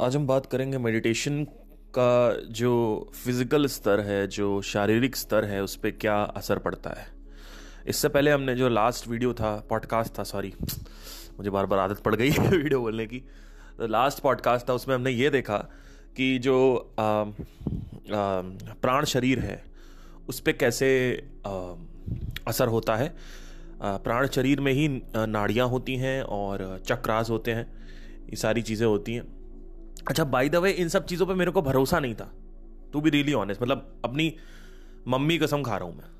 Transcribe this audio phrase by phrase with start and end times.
[0.00, 1.44] आज हम बात करेंगे मेडिटेशन
[1.98, 2.70] का जो
[3.24, 7.06] फ़िज़िकल स्तर है जो शारीरिक स्तर है उस पर क्या असर पड़ता है।
[7.86, 10.52] इससे पहले हमने जो लास्ट वीडियो था पॉडकास्ट था सॉरी
[11.38, 13.18] मुझे बार बार आदत पड़ गई वीडियो बोलने की।
[13.78, 15.58] तो लास्ट पॉडकास्ट था उसमें हमने ये देखा
[16.16, 17.32] कि जो आ, आ,
[18.82, 19.62] प्राण शरीर है
[20.28, 20.90] उस पर कैसे
[21.46, 21.72] आ,
[22.48, 23.14] असर होता है।
[23.82, 27.66] प्राण शरीर में ही नाड़ियाँ होती हैं और चक्रास होते हैं
[28.30, 29.35] ये सारी चीज़ें होती हैं।
[30.08, 32.30] अच्छा बाई द वे इन सब चीज़ों पे मेरे को भरोसा नहीं था।
[32.92, 34.32] टू बी रियली ऑनेस्ट मतलब अपनी
[35.08, 36.14] मम्मी कसम खा रहा हूँ मैं।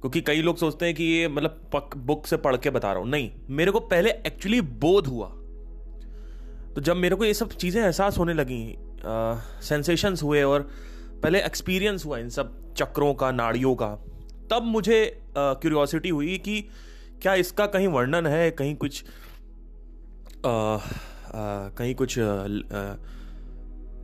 [0.00, 3.00] क्योंकि कई लोग सोचते हैं कि ये मतलब पक बुक से पढ़ के बता रहा
[3.02, 5.28] हूँ। नहीं मेरे को पहले एक्चुअली बोध हुआ।
[6.74, 8.62] तो जब मेरे को ये सब चीज़ें एहसास होने लगी
[9.62, 10.68] सेंसेशंस हुए और
[11.22, 13.88] पहले एक्सपीरियंस हुआ इन सब चक्रों का नाड़ियों का
[14.50, 14.98] तब मुझे
[15.36, 16.60] क्यूरियोसिटी हुई कि
[17.22, 19.04] क्या इसका कहीं वर्णन है कहीं कुछ
[20.46, 20.78] आ,
[21.34, 22.14] कहीं कुछ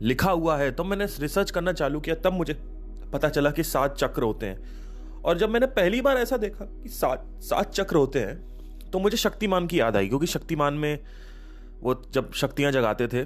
[0.01, 2.53] लिखा हुआ है तो मैंने रिसर्च करना चालू किया तब मुझे
[3.13, 6.89] पता चला कि सात चक्र होते हैं। और जब मैंने पहली बार ऐसा देखा कि
[6.89, 10.99] सात सात चक्र होते हैं तो मुझे शक्तिमान की याद आई क्योंकि शक्तिमान में
[11.81, 13.23] वो जब शक्तियाँ जगाते थे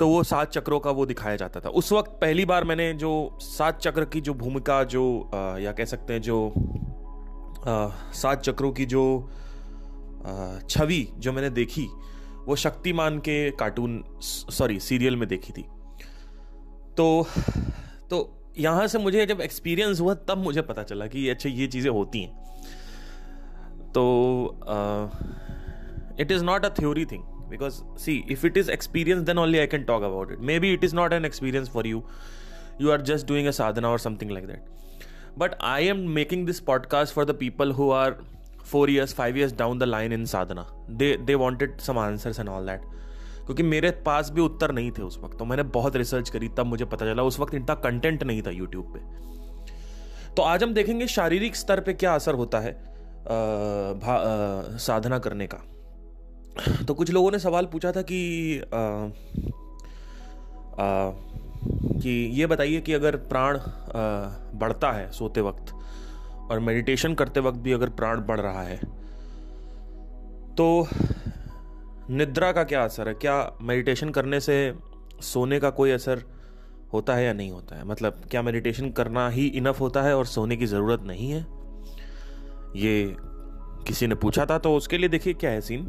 [0.00, 3.38] तो वो सात चक्रों का वो दिखाया जाता था। उस वक्त पहली बार मैंने जो
[3.40, 6.52] सात चक्र की जो भूमिका जो आ, या कह सकते हैं जो
[8.14, 9.30] सात चक्रों की जो
[10.70, 11.86] छवि जो मैंने देखी
[12.46, 15.62] वो शक्तिमान के कार्टून, सॉरी, सीरियल में देखी थी।
[16.96, 17.26] तो
[18.10, 18.18] तो
[18.58, 22.22] यहाँ से मुझे जब एक्सपीरियंस हुआ, तब मुझे पता चला कि अच्छा ये चीज़ें होती
[22.22, 22.42] हैं।
[23.92, 24.04] तो
[26.20, 29.66] it is not a theory thing because see if it is experience then only I
[29.66, 32.02] can talk about it maybe it is not an experience for you
[32.80, 34.64] you are just doing a sadhana और something like that
[35.38, 38.16] but I am making this podcast for the people who are
[38.64, 42.48] four years five years down the line in sadhana they they wanted some answers and
[42.48, 42.80] all that
[43.46, 46.66] क्योंकि मेरे पास भी उत्तर नहीं थे उस वक्त। तो मैंने बहुत रिसर्च करी तब
[46.66, 51.06] मुझे पता चला उस वक्त इतना कंटेंट नहीं था यूट्यूब पे। तो आज हम देखेंगे
[51.06, 53.34] शारीरिक स्तर पे क्या असर होता है आ,
[53.92, 55.58] आ, साधना करने का।
[56.84, 58.80] तो कुछ लोगों ने सवाल पूछा था कि आ,
[60.82, 61.10] आ,
[62.00, 63.58] कि ये बताइए कि अगर प्राण
[64.58, 65.74] बढ़ता है सोते वक्त
[66.50, 68.76] और मेडिटेशन करते वक्त भी अगर प्राण बढ़ रहा है
[70.54, 70.86] तो
[72.10, 73.14] निद्रा का क्या असर है?
[73.14, 74.74] क्या मेडिटेशन करने से
[75.22, 76.22] सोने का कोई असर
[76.92, 77.84] होता है या नहीं होता है?
[77.84, 81.40] मतलब क्या मेडिटेशन करना ही इनफ होता है और सोने की ज़रूरत नहीं है?
[82.76, 83.16] ये
[83.86, 85.84] किसी ने पूछा था तो उसके लिए देखिए क्या है सीन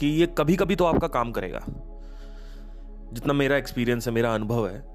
[0.00, 1.60] कि ये कभी कभी तो आपका काम करेगा।
[3.12, 4.93] जितना मेरा एक्सपीरियंस है, मेरा अनुभव है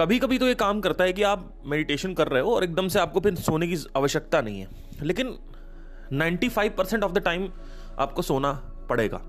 [0.00, 2.88] कभी कभी तो ये काम करता है कि आप मेडिटेशन कर रहे हो और एकदम
[2.88, 4.68] से आपको फिर सोने की आवश्यकता नहीं है।
[5.02, 5.38] लेकिन
[6.12, 7.50] 95 परसेंट ऑफ़ द टाइम
[7.98, 8.52] आपको सोना
[8.90, 9.20] पड़ेगा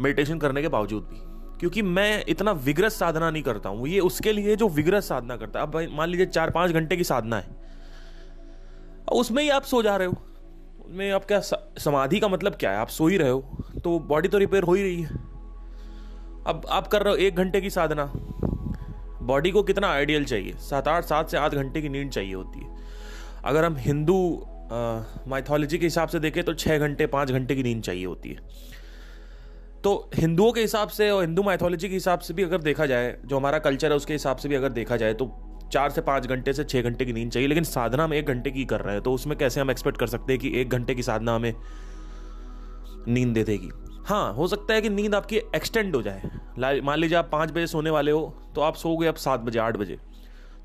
[0.00, 1.20] मेडिटेशन करने के बावजूद भी।
[1.58, 5.60] क्योंकि मैं इतना विग्रस साधना नहीं करता हूँ। ये उसके लिए जो विग्रस साधना करता
[5.60, 7.46] है। अब भाई, मान लीजिए चार पाँच घंटे की साधना है।
[9.12, 10.14] उसमें ही आप सो जा रहे हो।
[10.86, 11.40] उसमें आप क्या
[11.78, 12.76] समाधि का मतलब क्या है?
[12.76, 13.40] आप सो ही रहे हो
[13.84, 15.10] तो बॉडी तो रिपेयर हो ही रही है।
[16.46, 18.12] अब आप कर रहे हो एक घंटे की साधना।
[19.24, 20.52] बॉडी को कितना आइडियल चाहिए?
[20.60, 22.76] सात आठ, सात से आठ घंटे की नींद चाहिए होती है।
[23.44, 24.16] अगर हम हिंदू
[25.28, 28.72] माइथोलॉजी के हिसाब से देखें तो छः घंटे, पाँच घंटे की नींद चाहिए होती है।
[29.84, 33.16] तो हिंदुओं के हिसाब से और हिंदू माइथोलॉजी के हिसाब से भी अगर देखा जाए,
[33.24, 35.30] जो हमारा कल्चर है, उसके हिसाब से भी अगर देखा जाए तो
[35.72, 38.50] चार से पाँच घंटे से छः घंटे की नींद चाहिए, लेकिन साधना हम एक घंटे
[38.50, 40.94] की कर रहे हैं तो उसमें कैसे हम एक्सपेक्ट कर सकते हैं कि एक घंटे
[40.94, 41.54] की साधना हमें
[43.08, 43.70] नींद दे देगी?
[44.06, 47.66] हाँ हो सकता है कि नींद आपकी एक्सटेंड हो जाए। मान लीजिए आप पाँच बजे
[47.66, 49.98] सोने वाले हो तो आप सो गए अब सात बजे आठ बजे।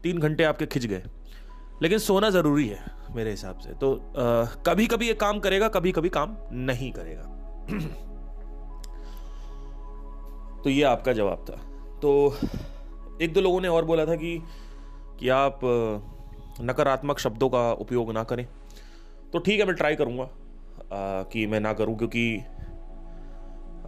[0.03, 1.03] तीन घंटे आपके खिंच गए।
[1.81, 2.85] लेकिन सोना ज़रूरी है
[3.15, 7.35] मेरे हिसाब से। तो आ, कभी कभी ये काम करेगा कभी कभी काम नहीं करेगा।
[10.63, 11.55] तो ये आपका जवाब था।
[11.99, 12.37] तो
[13.21, 14.41] एक दो लोगों ने और बोला था कि
[15.19, 15.59] कि आप
[16.61, 18.47] नकारात्मक शब्दों का उपयोग ना करें।
[19.33, 20.29] तो ठीक है मैं ट्राई करूँगा
[21.23, 22.43] कि मैं ना करूँ क्योंकि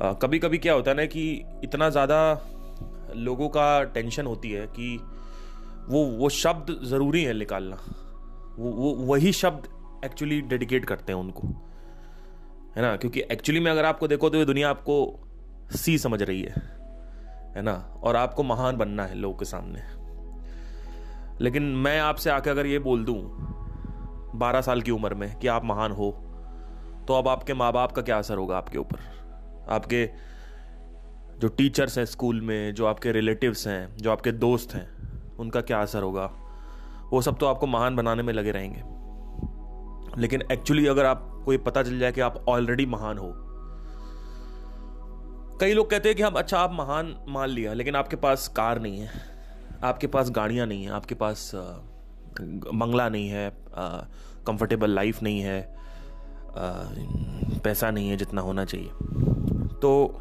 [0.02, 1.24] कभी कभी क्या होता है ना कि
[1.64, 2.20] इतना ज़्यादा
[3.16, 4.98] लोगों का टेंशन होती है कि
[5.90, 7.76] वो वो शब्द ज़रूरी है निकालना।
[8.59, 9.68] वो वो, वही शब्द
[10.06, 11.48] एक्चुअली डेडिकेट करते हैं उनको।
[12.76, 12.96] है ना?
[12.96, 14.98] क्योंकि एक्चुअली में अगर आपको देखो तो ये दुनिया आपको
[15.76, 16.56] सी समझ रही है।
[17.56, 17.74] है ना?
[18.04, 19.82] और आपको महान बनना है लोगों के सामने।
[21.44, 23.22] लेकिन मैं आपसे आके अगर ये बोल दूँ,
[24.36, 26.12] बारह साल की उम्र में कि आप महान हो
[27.08, 29.21] तो अब आपके माँ बाप का क्या असर होगा आपके ऊपर?
[29.69, 30.09] आपके
[31.40, 34.87] जो टीचर्स हैं स्कूल में जो आपके रिलेटिव्स हैं जो आपके दोस्त हैं
[35.37, 36.25] उनका क्या असर होगा?
[37.11, 38.84] वो सब तो आपको महान बनाने में लगे रहेंगे।
[40.22, 43.34] लेकिन एक्चुअली अगर आपको ये पता चल जाए कि आप ऑलरेडी महान हो।
[45.58, 48.81] कई लोग कहते हैं कि हम अच्छा आप महान मान लिया लेकिन आपके पास कार
[48.81, 49.09] नहीं है
[49.84, 53.52] आपके पास गाड़ियाँ नहीं हैं आपके पास बंगला नहीं है
[54.47, 56.73] कंफर्टेबल लाइफ नहीं है आ,
[57.63, 58.90] पैसा नहीं है जितना होना चाहिए।
[59.82, 60.18] तो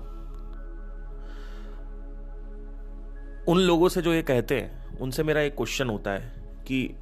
[3.49, 6.35] उन लोगों से जो ये कहते हैं, उनसे मेरा एक क्वेश्चन होता है
[6.67, 6.95] कि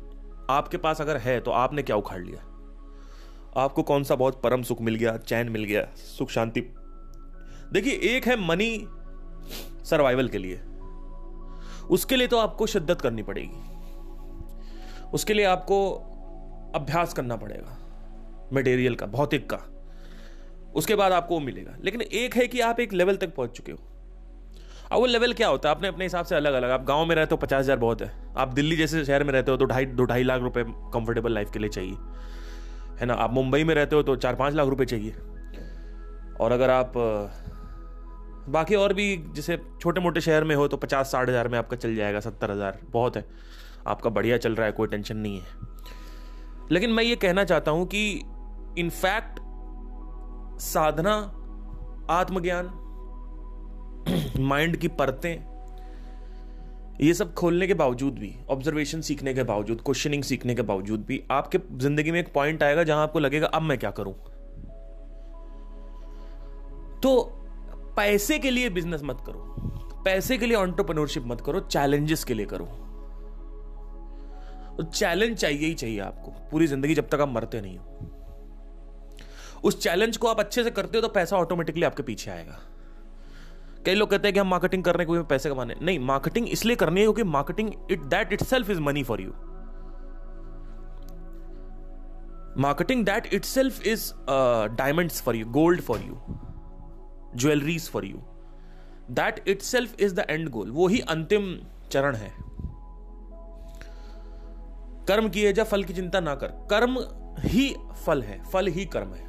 [0.51, 2.41] आपके पास अगर है तो आपने क्या उखाड़ लिया?
[3.57, 6.61] आपको कौन सा बहुत परम सुख मिल गया, चैन मिल गया, सुख शांति?
[7.73, 8.89] देखिए, एक है मनी
[9.85, 10.61] सर्वाइवल के लिए।
[11.91, 13.79] उसके लिए तो आपको शिद्दत करनी पड़ेगी।
[15.15, 15.95] उसके लिए आपको
[16.75, 17.79] अभ्यास करना पड़ेगा।
[18.53, 19.78] मटेरियल का, भौतिक का।
[20.79, 23.73] उसके बाद आपको वो मिलेगा। लेकिन एक है कि आप एक लेवल तक पहुँच चुके
[23.73, 23.79] हो।
[24.93, 25.75] अब वो लेवल क्या होता है?
[25.75, 28.11] आपने अपने हिसाब से अलग अलग आप गाँव में रहते हो, पचास हज़ार बहुत है।
[28.37, 30.65] आप दिल्ली जैसे शहर में रहते हो तो ढाई दो ढाई लाख रुपए
[30.95, 31.97] कंफर्टेबल लाइफ के लिए चाहिए।
[33.01, 33.15] है ना?
[33.15, 35.15] आप मुंबई में रहते हो तो चार पाँच लाख रुपए चाहिए।
[36.41, 36.93] और अगर आप
[38.49, 41.77] बाकी और भी जैसे छोटे मोटे शहर में हो तो पचास साठ हज़ार में आपका
[41.77, 43.25] चल जाएगा, सत्तर हज़ार। बहुत है।
[43.87, 45.47] आपका बढ़िया चल रहा है, कोई टेंशन नहीं है।
[46.71, 48.03] लेकिन मैं ये कहना चाहता हूँ कि
[48.79, 49.41] इनफैक्ट
[50.61, 51.15] साधना,
[52.11, 52.71] आत्मज्ञान,
[54.41, 55.35] माइंड की परतें,
[57.01, 61.23] ये सब खोलने के बावजूद भी ऑब्जर्वेशन सीखने के बावजूद क्वेश्चनिंग सीखने के बावजूद भी,
[61.31, 64.15] आपके ज़िंदगी में एक पॉइंट आएगा जहाँ आपको लगेगा, अब मैं क्या करूँ?
[67.03, 67.21] तो
[67.97, 72.47] पैसे के लिए बिज़नेस मत करो। पैसे के लिए ऑन्टरप्रनोरशिप मत करो चैलेंजेस के लिए
[72.47, 72.69] करो।
[74.85, 78.18] चैलेंज चाहिए ही चाहिए आपको, पूरी ज़िंदगी जब तक आप मरते नहीं हो।
[79.65, 82.59] उस चैलेंज को आप अच्छे से करते हो तो पैसा ऑटोमेटिकली आपके पीछे आएगा।
[83.87, 86.49] कई लोग कहते हैं कि हम मार्केटिंग कर रहे हैं कोई पैसे कमाने। नहीं मार्केटिंग
[86.49, 89.31] इसलिए करनी है क्योंकि marketing it that itself is money for you
[92.63, 94.13] marketing that itself is
[94.77, 96.19] diamonds for you gold for you
[97.37, 98.23] jewelleries for you
[99.13, 101.55] that itself is the end goal वो ही अंतिम
[101.91, 102.33] चरण है।
[105.09, 106.99] कर्म किए जा फल की चिंता ना कर। कर्म
[107.41, 107.75] ही
[108.07, 109.27] फल है, फल ही कर्म है।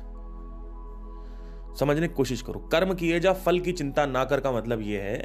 [1.79, 5.01] समझने की कोशिश करो। कर्म किए जा फल की चिंता ना कर का मतलब यह
[5.01, 5.17] है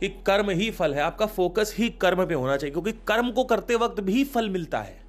[0.00, 3.44] कि कर्म ही फल है। आपका फोकस ही कर्म पे होना चाहिए क्योंकि कर्म को
[3.44, 5.02] करते वक्त भी फल मिलता है।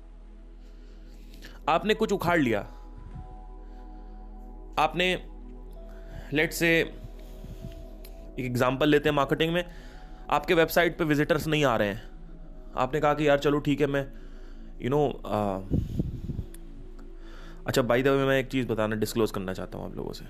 [1.69, 2.59] आपने कुछ उखाड़ लिया।
[4.79, 5.13] आपने
[6.33, 9.63] लेट से एक एग्जांपल लेते हैं मार्केटिंग में।
[10.29, 12.03] आपके वेबसाइट पे विजिटर्स नहीं आ रहे हैं।
[12.75, 15.25] आपने कहा कि यार चलो ठीक है मैं यू you नो know,
[17.67, 20.25] अच्छा बाई द वे मैं एक चीज़ बताना डिस्क्लोज करना चाहता हूँ आप लोगों से।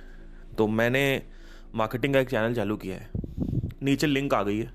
[0.57, 1.21] तो मैंने
[1.75, 3.09] मार्केटिंग का एक चैनल चालू किया है।
[3.83, 4.71] नीचे लिंक आ गई है।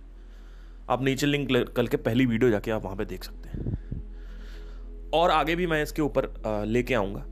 [0.91, 5.31] आप नीचे लिंक कल के पहली वीडियो जाके आप वहाँ पे देख सकते हैं। और
[5.31, 6.33] आगे भी मैं इसके ऊपर
[6.67, 7.25] लेके आऊँगा।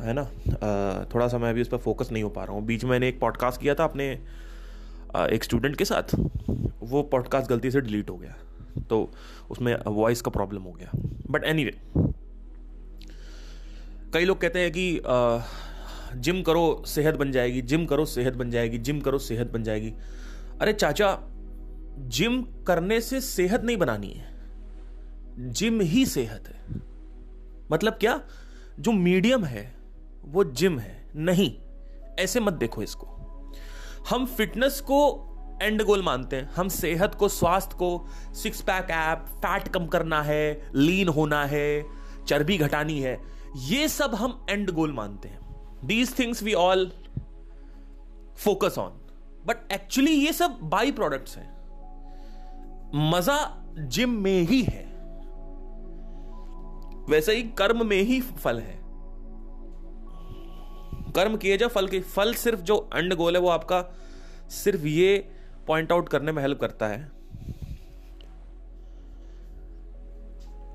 [0.00, 0.24] है ना?
[1.14, 3.08] थोड़ा सा मैं अभी उस पर फोकस नहीं हो पा रहा हूँ। बीच में मैंने
[3.08, 4.10] एक पॉडकास्ट किया था अपने
[5.32, 6.14] एक स्टूडेंट के साथ।
[6.80, 8.34] वो पॉडकास्ट गलती से डिलीट हो गया।
[8.90, 9.10] तो
[9.50, 10.90] उसमें वॉइस का प्रॉब्लम हो गया।
[11.30, 12.06] बट एनी anyway,
[14.12, 15.00] कई लोग कहते हैं कि
[16.14, 19.94] जिम करो, सेहत बन जाएगी, जिम करो, सेहत बन जाएगी, जिम करो, सेहत बन जाएगी।
[20.60, 21.18] अरे चाचा,
[21.98, 24.36] जिम करने से सेहत नहीं बनानी है।
[25.38, 26.64] जिम ही सेहत है।
[27.72, 28.20] मतलब क्या?
[28.80, 29.76] जो मीडियम है,
[30.24, 31.58] वो जिम है। नहीं,
[32.18, 33.06] ऐसे मत देखो इसको।
[34.10, 35.22] हम फिटनेस को
[35.62, 40.22] एंड गोल मानते हैं। हम सेहत को, स्वास्थ्य को सिक्स पैक ऐप फैट कम करना
[40.22, 41.84] है लीन होना है,
[42.28, 43.20] चर्बी घटानी है,
[43.56, 45.45] ये सब हम एंड गोल मानते हैं।
[45.84, 46.92] These things we all
[48.36, 49.00] focus on
[49.46, 51.56] but actually ये सब बाई प्रोडक्ट्स हैं।
[53.12, 54.84] मज़ा जिम में ही है।
[57.08, 58.76] वैसे ही कर्म में ही फल है।
[61.12, 63.94] कर्म किए जा, फल के, फल सिर्फ़ जो एंड गोल है, वो आपका
[64.48, 65.28] सिर्फ़ ये
[65.66, 67.12] पॉइंट आउट करने में हेल्प करता है।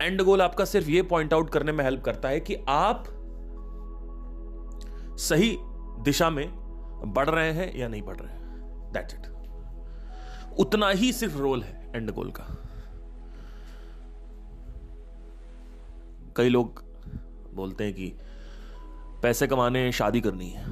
[0.01, 3.20] एंड गोल आपका सिर्फ़ ये पॉइंट आउट करने में हेल्प करता है कि आप
[5.21, 5.55] सही
[6.03, 6.47] दिशा में
[7.05, 8.91] बढ़ रहे हैं या नहीं बढ़ रहे हैं?
[8.93, 9.27] दैट्स इट
[10.59, 12.45] उतना ही सिर्फ़ रोल है एंड गोल का।
[16.35, 16.83] कई लोग
[17.53, 18.13] बोलते हैं कि
[19.23, 20.65] पैसे कमाने, शादी करनी है।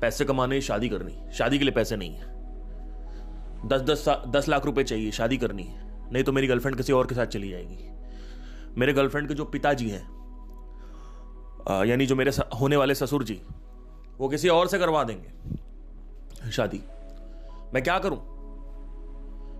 [0.00, 2.36] पैसे कमाने, शादी करनी शादी के लिए पैसे नहीं है।
[3.68, 7.06] दस दस दस लाख रुपए चाहिए, शादी करनी है। नहीं तो मेरी गर्लफ्रेंड किसी और
[7.06, 7.88] के साथ चली जाएगी।
[8.80, 10.06] मेरे गर्लफ्रेंड के जो पिताजी हैं
[11.86, 12.30] यानी जो मेरे
[12.60, 13.40] होने वाले ससुर जी
[14.18, 16.80] वो किसी और से करवा देंगे। शादी।
[17.74, 18.18] मैं क्या करूँ?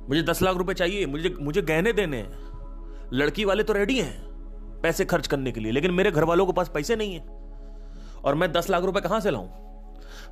[0.09, 4.81] मुझे दस लाख रुपए चाहिए, मुझे मुझे गहने देने हैं। लड़की वाले तो रेडी हैं
[4.83, 7.27] पैसे खर्च करने के लिए, लेकिन मेरे घर वालों के पास पैसे नहीं है।
[8.25, 9.49] और मैं दस लाख रुपए कहाँ से लाऊं?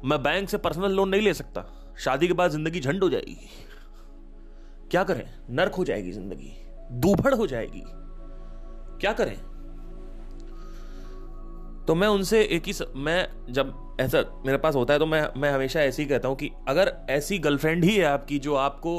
[0.05, 1.65] मैं बैंक से पर्सनल लोन नहीं ले सकता।
[1.99, 3.49] शादी के बाद ज़िंदगी झंड हो जाएगी।
[4.91, 5.25] क्या करें?
[5.51, 6.53] नर्क हो जाएगी ज़िंदगी।
[6.93, 7.83] दूभड़ हो जाएगी।
[9.01, 9.37] क्या करें?
[11.87, 12.83] तो मैं उनसे एक ही स...
[12.97, 16.37] मैं जब ऐसा मेरे पास होता है तो मैं मैं हमेशा ऐसे ही कहता हूँ
[16.37, 18.95] कि अगर ऐसी गर्लफ्रेंड ही है आपकी जो आपको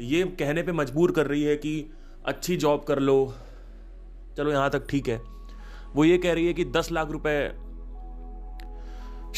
[0.00, 1.92] ये कहने पे मजबूर कर रही है कि
[2.26, 3.34] अच्छी जॉब कर लो,
[4.36, 5.20] चलो यहाँ तक ठीक है,
[5.94, 7.48] वो ये कह रही है कि दस लाख रुपए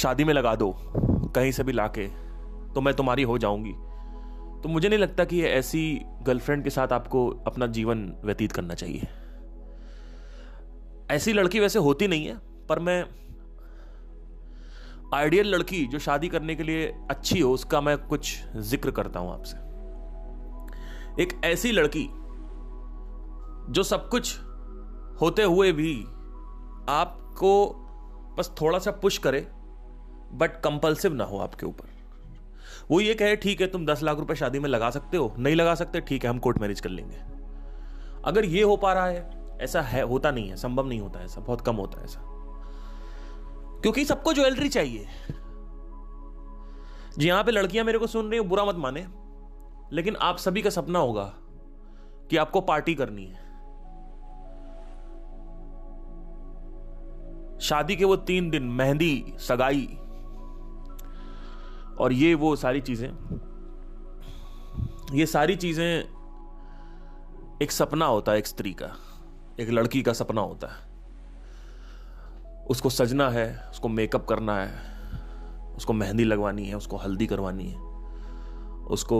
[0.00, 0.72] शादी में लगा दो,
[1.34, 2.06] कहीं से भी लाके
[2.74, 3.72] तो मैं तुम्हारी हो जाऊँगी।
[4.62, 9.08] तो मुझे नहीं लगता कि ऐसी गर्लफ्रेंड के साथ आपको अपना जीवन व्यतीत करना चाहिए।
[11.10, 13.04] ऐसी लड़की वैसे होती नहीं है। पर मैं
[15.14, 19.32] आइडियल लड़की जो शादी करने के लिए अच्छी हो, उसका मैं कुछ ज़िक्र करता हूँ
[19.32, 19.56] आपसे।
[21.22, 22.08] एक ऐसी लड़की
[23.72, 24.38] जो सब कुछ
[25.20, 25.94] होते हुए भी
[26.88, 27.52] आपको
[28.38, 29.46] बस थोड़ा सा पुश करे
[30.32, 31.94] बट कंपल्सिव ना हो आपके ऊपर।
[32.90, 35.56] वो ये कहे, ठीक है, तुम दस लाख रुपए शादी में लगा सकते हो, नहीं
[35.56, 37.16] लगा सकते, ठीक है, हम कोर्ट मैरिज कर लेंगे।
[38.24, 39.30] अगर ये हो पा रहा है,
[39.60, 42.20] ऐसा है, होता नहीं है, संभव नहीं होता ऐसा, बहुत कम होता है ऐसा।
[43.82, 45.06] क्योंकि सबको ज्वेलरी चाहिए।
[47.18, 49.06] जी यहाँ पे लड़कियाँ मेरे को सुन रही हो, बुरा मत माने।
[49.92, 51.24] लेकिन आप सभी का सपना होगा
[52.30, 53.44] कि आपको पार्टी करनी है।
[57.58, 59.86] शादी के वो तीन दिन, मेहंदी, सगाई
[62.00, 63.08] और ये वो सारी चीज़ें,
[65.12, 65.86] ये सारी चीज़ें
[67.62, 68.90] एक सपना होता है, एक स्त्री का,
[69.60, 70.85] एक लड़की का सपना होता है।
[72.70, 74.70] उसको सजना है, उसको मेकअप करना है,
[75.76, 77.78] उसको मेहंदी लगवानी है, उसको हल्दी करवानी है,
[78.86, 79.18] उसको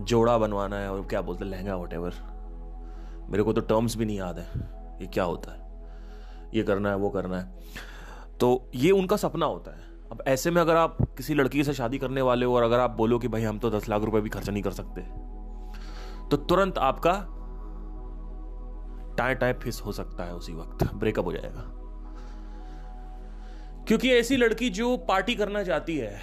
[0.00, 2.14] जोड़ा बनवाना है और क्या बोलते हैं, लहंगा वट
[3.30, 4.46] मेरे को तो टर्म्स भी नहीं याद है,
[5.00, 7.44] ये क्या होता है, ये करना है, वो करना है।
[8.40, 11.98] तो ये उनका सपना होता है। अब ऐसे में अगर आप किसी लड़की से शादी
[11.98, 14.28] करने वाले हो और अगर आप बोलो कि भाई हम तो दस लाख रुपए भी
[14.28, 15.00] खर्चा नहीं कर सकते
[16.30, 17.12] तो तुरंत आपका
[19.18, 21.62] टाइम टाइप फिस हो सकता है उसी वक्त ब्रेकअप हो जाएगा।
[23.88, 26.20] क्योंकि ऐसी लड़की जो पार्टी करना चाहती है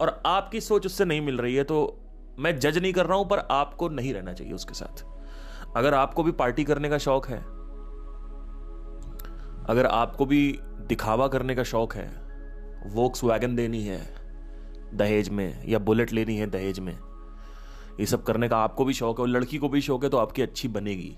[0.00, 1.98] और आपकी सोच उससे नहीं मिल रही है तो
[2.38, 5.04] मैं जज नहीं कर रहा हूँ, पर आपको नहीं रहना चाहिए उसके साथ।
[5.76, 7.38] अगर आपको भी पार्टी करने का शौक है,
[9.66, 12.06] अगर आपको भी दिखावा करने का शौक है
[12.86, 14.00] वोक्स वैगन देनी है,
[14.94, 16.96] दहेज में, या बुलेट लेनी है दहेज में,
[18.00, 20.18] ये सब करने का आपको भी शौक है और लड़की को भी शौक है तो
[20.18, 21.16] आपकी अच्छी बनेगी।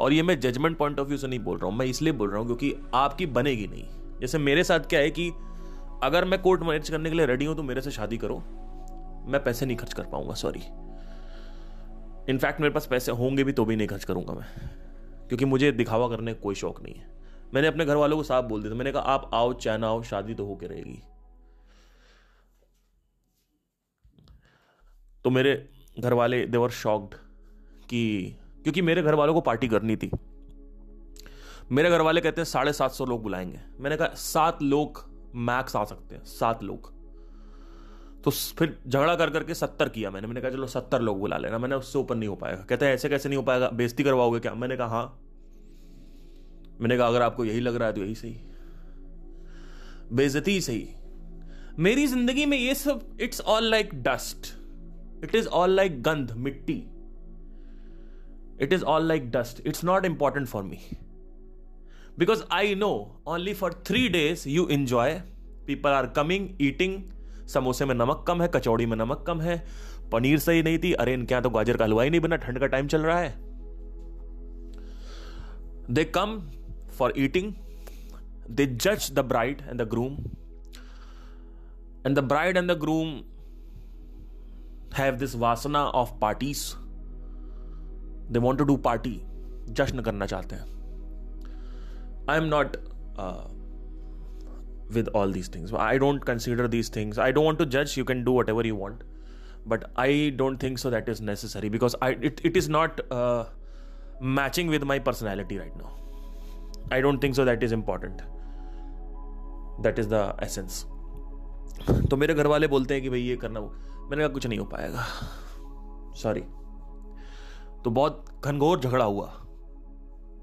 [0.00, 2.30] और ये मैं जजमेंट पॉइंट ऑफ़ व्यू से नहीं बोल रहा हूँ, मैं इसलिए बोल
[2.30, 3.84] रहा हूँ क्योंकि आपकी बनेगी नहीं।
[4.20, 5.28] जैसे मेरे साथ क्या है कि
[6.02, 8.36] अगर मैं कोर्ट मैरिज करने के लिए रेडी हूँ तो मेरे से शादी करो।
[9.26, 10.60] मैं पैसे नहीं खर्च कर पाऊँगा सॉरी
[12.32, 14.46] इनफैक्ट मेरे पास पैसे होंगे भी तो भी नहीं खर्च करूँगा मैं।
[15.28, 17.08] क्योंकि मुझे दिखावा करने का कोई शौक नहीं है।
[17.54, 19.88] मैंने अपने घर वालों को साफ़ बोल दिया था। मैंने कहा, आप आओ चाहे ना
[19.88, 21.02] आओ, शादी तो होकर रहेगी।
[25.24, 27.14] तो मेरे घर वाले देवर शॉक्ड
[27.88, 30.10] कि, क्योंकि मेरे घर वालों को पार्टी करनी थी।
[31.72, 35.76] मेरे घर वाले कहते हैं, साढ़े सात सौ लोग बुलाएँगे। मैंने कहा, सात लोग मैक्स
[35.76, 36.92] आ सकते हैं, सात लोग।
[38.22, 41.58] तो फिर झगड़ा कर करके सत्तर किया मैंने। मैंने कहा, चलो, सत्तर लोग बुला लेना।
[41.58, 43.68] मैंने उससे ऊपर नहीं हो पाएगा कहते हैं, ऐसे कैसे नहीं हो पाएगा?
[43.68, 44.54] बेजती करवाओगे क्या?
[44.54, 45.20] मैंने कहा हाँ।
[46.80, 48.36] मैंने कहा, अगर आपको यही लग रहा है तो यही सही।
[50.12, 50.88] बेजती ही सही।
[51.78, 54.54] मेरी ज़िंदगी में ये सब it's all like dust
[55.24, 56.82] it is all like गंध, मिट्टी।
[58.60, 60.78] It is all like dust it's not important for me
[62.22, 62.94] because I know
[63.34, 65.08] only for three days you enjoy.
[65.66, 66.96] People are coming, eating.
[67.48, 69.62] समोसे में नमक कम है कचौड़ी में नमक कम है.
[70.12, 72.58] पनीर सही नहीं थी अरे इनके यहाँ तो गाजर का हलवा ही नहीं बना ठंड
[72.60, 73.34] का टाइम चल रहा है.
[75.90, 76.38] दे कम
[76.98, 77.52] फॉर ईटिंग
[78.50, 80.16] दे जज the bride and the groom
[82.06, 83.08] and the bride and the groom
[84.96, 86.64] have this vasana of parties
[88.32, 89.20] they want to do party
[89.70, 90.69] जश्न करना चाहते हैं
[92.28, 92.76] I am not
[94.92, 98.04] with all these things I don't consider these things I don't want to जज you
[98.04, 99.02] can do whatever you want
[99.68, 103.00] but I don't think so that is necessary because I it is not
[104.22, 108.22] matching with my personality right no I don't think so that is important
[109.82, 110.84] that is the essence
[112.10, 114.64] तो मेरे घर वाले बोलते हैं कि भाई ये करना मैंने कहा, कुछ नहीं हो
[114.64, 115.04] पाएगा।
[116.16, 116.40] सॉरी
[117.84, 119.26] तो बहुत घनघोर झगड़ा हुआ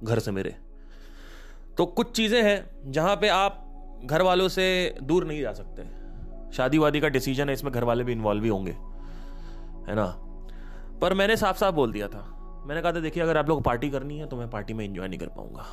[0.04, 0.56] घर से मेरे।
[1.78, 3.64] तो कुछ चीज़ें हैं जहाँ पे आप
[4.06, 5.84] घर वालों से दूर नहीं जा सकते।
[6.54, 10.06] शादी वादी का डिसीज़न है इसमें घर वाले भी इन्वॉल्व ही होंगे है ना?
[11.02, 12.24] पर मैंने साफ़ साफ़ बोल दिया था।
[12.68, 15.08] मैंने कहा था देखिए अगर आप लोग पार्टी करनी है तो मैं पार्टी में इंजॉय
[15.08, 15.66] नहीं कर पाऊँगा।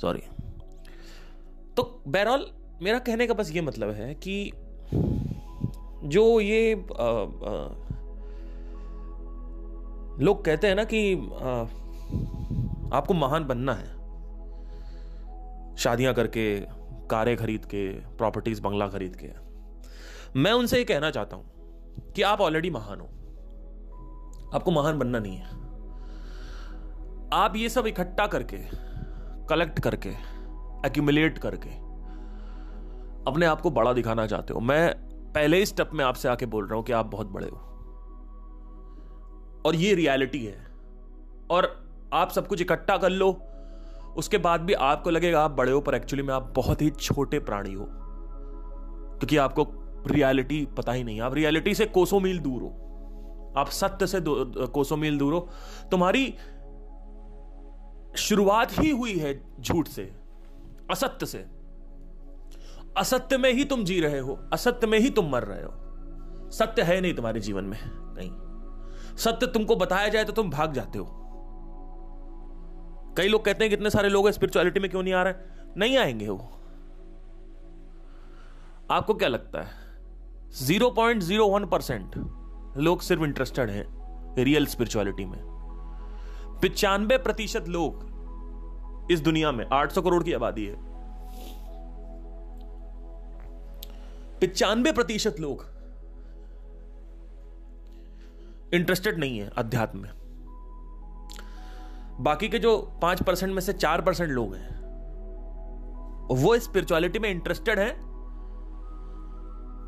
[0.00, 0.22] सॉरी
[1.76, 2.46] तो बहरहाल
[2.82, 4.52] मेरा कहने का बस ये मतलब है कि
[6.04, 7.68] जो ये आ, आ,
[10.20, 11.62] लोग कहते हैं ना कि आ,
[12.96, 13.99] आपको महान बनना है।
[15.80, 16.60] शादियाँ करके,
[17.10, 19.28] कारें खरीद के प्रॉपर्टीज़ बंगला खरीद के।
[20.40, 23.06] मैं उनसे ये कहना चाहता हूँ कि आप ऑलरेडी महान हो।
[24.54, 25.48] आपको महान बनना नहीं है।
[27.34, 28.58] आप ये सब इकट्ठा करके
[29.46, 30.08] कलेक्ट करके
[30.86, 31.70] एक्यूमुलेट करके,
[33.30, 34.94] अपने आप को बड़ा दिखाना चाहते हो। मैं
[35.32, 37.56] पहले ही स्टेप में आपसे आके बोल रहा हूँ कि आप बहुत बड़े हो।
[39.66, 40.66] और ये रियलिटी है।
[41.50, 43.32] और आप सब कुछ इकट्ठा कर लो।
[44.16, 47.38] उसके बाद भी आपको लगेगा, आप बड़े हो पर एक्चुअली में आप बहुत ही छोटे
[47.38, 47.86] प्राणी हो।
[49.18, 49.66] क्योंकि आपको
[50.06, 54.20] रियलिटी पता ही नहीं आप रियलिटी से कोसों मील दूर हो। आप सत्य से
[54.66, 55.48] कोसों मील दूर हो।
[55.90, 56.34] तुम्हारी
[58.16, 60.02] शुरुआत ही हुई है झूठ से,
[60.90, 61.44] असत्य से।
[62.98, 66.82] असत्य में ही तुम जी रहे हो, असत्य में ही तुम मर रहे हो। सत्य
[66.82, 68.30] है नहीं तुम्हारे जीवन में कहीं
[69.16, 71.19] सत्य तुमको बताया जाए तो तुम भाग जाते हो।
[73.16, 75.34] कई लोग कहते हैं कितने सारे लोग स्पिरिचुअलिटी में क्यों नहीं आ रहे
[75.76, 76.50] नहीं आएँगे वो।
[78.90, 79.70] आपको क्या लगता है?
[80.50, 82.16] Zero point zero one percent
[82.76, 84.00] लोग सिर्फ़ इंटरेस्टेड हैं
[84.38, 85.38] रियल स्पिरिचुअलिटी में।
[86.62, 88.10] पिचानवे प्रतिशत लोग
[89.10, 90.76] इस दुनिया में 800 करोड़ की आबादी है।
[94.38, 95.66] पिचानवे प्रतिशत लोग
[98.74, 100.19] इंटरेस्टेड नहीं है अध्यात्म में।
[102.20, 104.78] बाकी के जो पाँच परसेंट में से चार परसेंट लोग हैं,
[106.32, 107.94] वो स्पिरिचुअलिटी में इंटरेस्टेड हैं,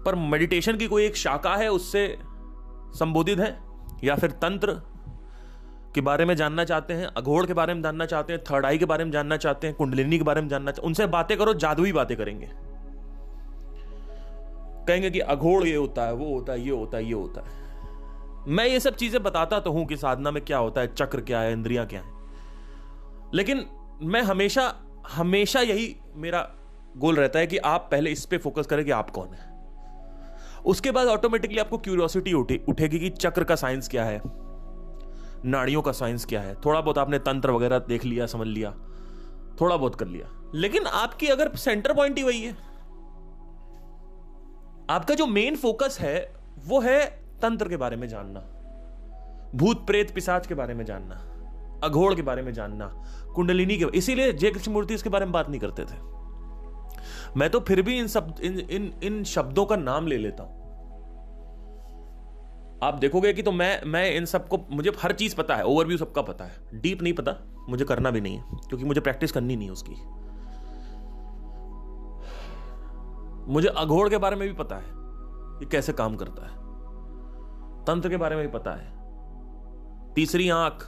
[0.05, 2.07] पर मेडिटेशन की कोई एक शाखा है, उससे
[2.95, 3.59] संबोधित है,
[4.05, 4.81] या फिर तंत्र
[5.95, 8.79] के बारे में जानना चाहते हैं, अघोड़ के बारे में जानना चाहते हैं थर्ड आई
[8.79, 11.55] के बारे में जानना चाहते हैं, कुंडलिनी के बारे में जानना चाहते उनसे बातें करो,
[11.55, 12.49] जादुई बातें करेंगे।
[14.87, 17.61] कहेंगे कि अघोड़ ये होता है, वो होता है, ये होता है, ये होता है।
[18.49, 21.41] मैं ये सब चीज़ें बताता तो हूँ कि साधना में क्या होता है, चक्र क्या
[21.41, 22.12] है, इंद्रियाँ क्या है।
[23.35, 23.65] लेकिन
[24.03, 24.75] मैं हमेशा
[25.13, 26.51] हमेशा यही मेरा
[26.97, 29.51] गोल रहता है कि आप पहले इस पे फोकस करें कि आप कौन है।
[30.65, 34.21] उसके बाद ऑटोमेटिकली आपको क्यूरियोसिटी उठे, उठेगी कि चक्र का साइंस क्या है
[35.45, 38.71] नाड़ियों का साइंस क्या है। थोड़ा बहुत आपने तंत्र वगैरह देख लिया समझ लिया
[39.61, 42.53] थोड़ा बहुत कर लिया। लेकिन आपकी अगर सेंटर पॉइंट ही वही है।
[44.91, 46.35] आपका जो मेन फोकस है
[46.67, 47.07] वो है
[47.43, 48.41] तंत्र के बारे में जानना
[49.55, 51.29] भूत प्रेत पिसाच के बारे में जानना
[51.85, 52.87] अघोड़ के बारे में जानना
[53.35, 55.97] कुंडलिनी के इसीलिए जय कृष्ण मूर्ति इसके बारे में बात नहीं करते थे।
[57.37, 60.61] मैं तो फिर भी इन सब इन इन इन शब्दों का नाम ले लेता हूँ।
[62.83, 66.23] आप देखोगे कि तो मैं मैं इन सबको मुझे हर चीज़ पता है ओवरव्यू सबका
[66.23, 67.37] पता है। डीप नहीं पता,
[67.69, 69.95] मुझे करना भी नहीं है, क्योंकि मुझे प्रैक्टिस करनी नहीं है उसकी।
[73.53, 74.91] मुझे अघोड़ के बारे में भी पता है
[75.61, 76.61] ये कैसे काम करता है।
[77.85, 80.83] तंत्र के बारे में भी पता है। तीसरी आँख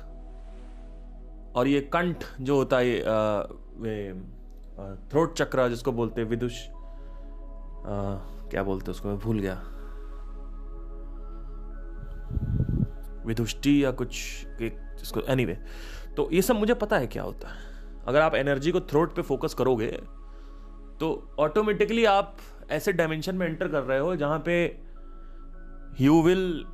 [1.57, 3.01] और ये कंठ जो होता है
[3.81, 4.13] वे
[5.11, 6.55] थ्रोट चक्र जिसको बोलते हैं विदुष
[8.51, 9.55] क्या बोलते उसको मैं भूल गया।
[13.27, 14.11] विदुष्टि या कुछ
[14.61, 17.63] जिसको एनीवे anyway, तो ये सब मुझे पता है क्या होता है।
[18.07, 19.91] अगर आप एनर्जी को थ्रोट पे फोकस करोगे
[21.01, 22.37] तो ऑटोमेटिकली आप
[22.71, 24.57] ऐसे डायमेंशन में एंटर कर रहे हो जहाँ पे
[26.01, 26.65] you will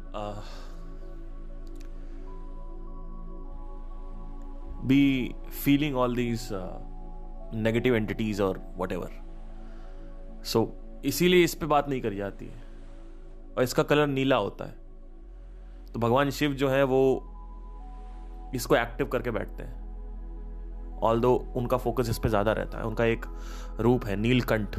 [4.82, 6.48] be feeling all these
[7.54, 9.10] negative entities और वट एवर
[10.44, 10.68] सो
[11.04, 12.62] इसीलिए इस पे बात नहीं करी जाती है।
[13.56, 14.78] और इसका कलर नीला होता है।
[15.92, 17.00] तो भगवान शिव जो है वो
[18.54, 23.04] इसको एक्टिव करके बैठते हैं। ऑल दो उनका फोकस इस पर ज़्यादा रहता है। उनका
[23.04, 23.24] एक
[23.80, 24.76] रूप है नीलकंठ।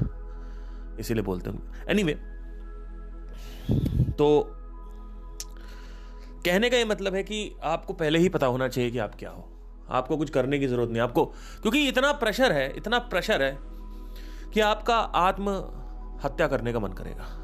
[1.00, 2.18] इसीलिए बोलते हैं एनी anyway,
[4.12, 4.58] तो
[6.46, 9.30] कहने का ये मतलब है कि आपको पहले ही पता होना चाहिए कि आप क्या
[9.30, 9.48] हो।
[9.92, 11.26] आपको कुछ करने की ज़रूरत नहीं, आपको
[11.62, 13.58] क्योंकि इतना प्रेशर है, इतना प्रेशर है
[14.54, 15.52] कि आपका आत्म
[16.24, 17.38] हत्या करने का मन करेगा।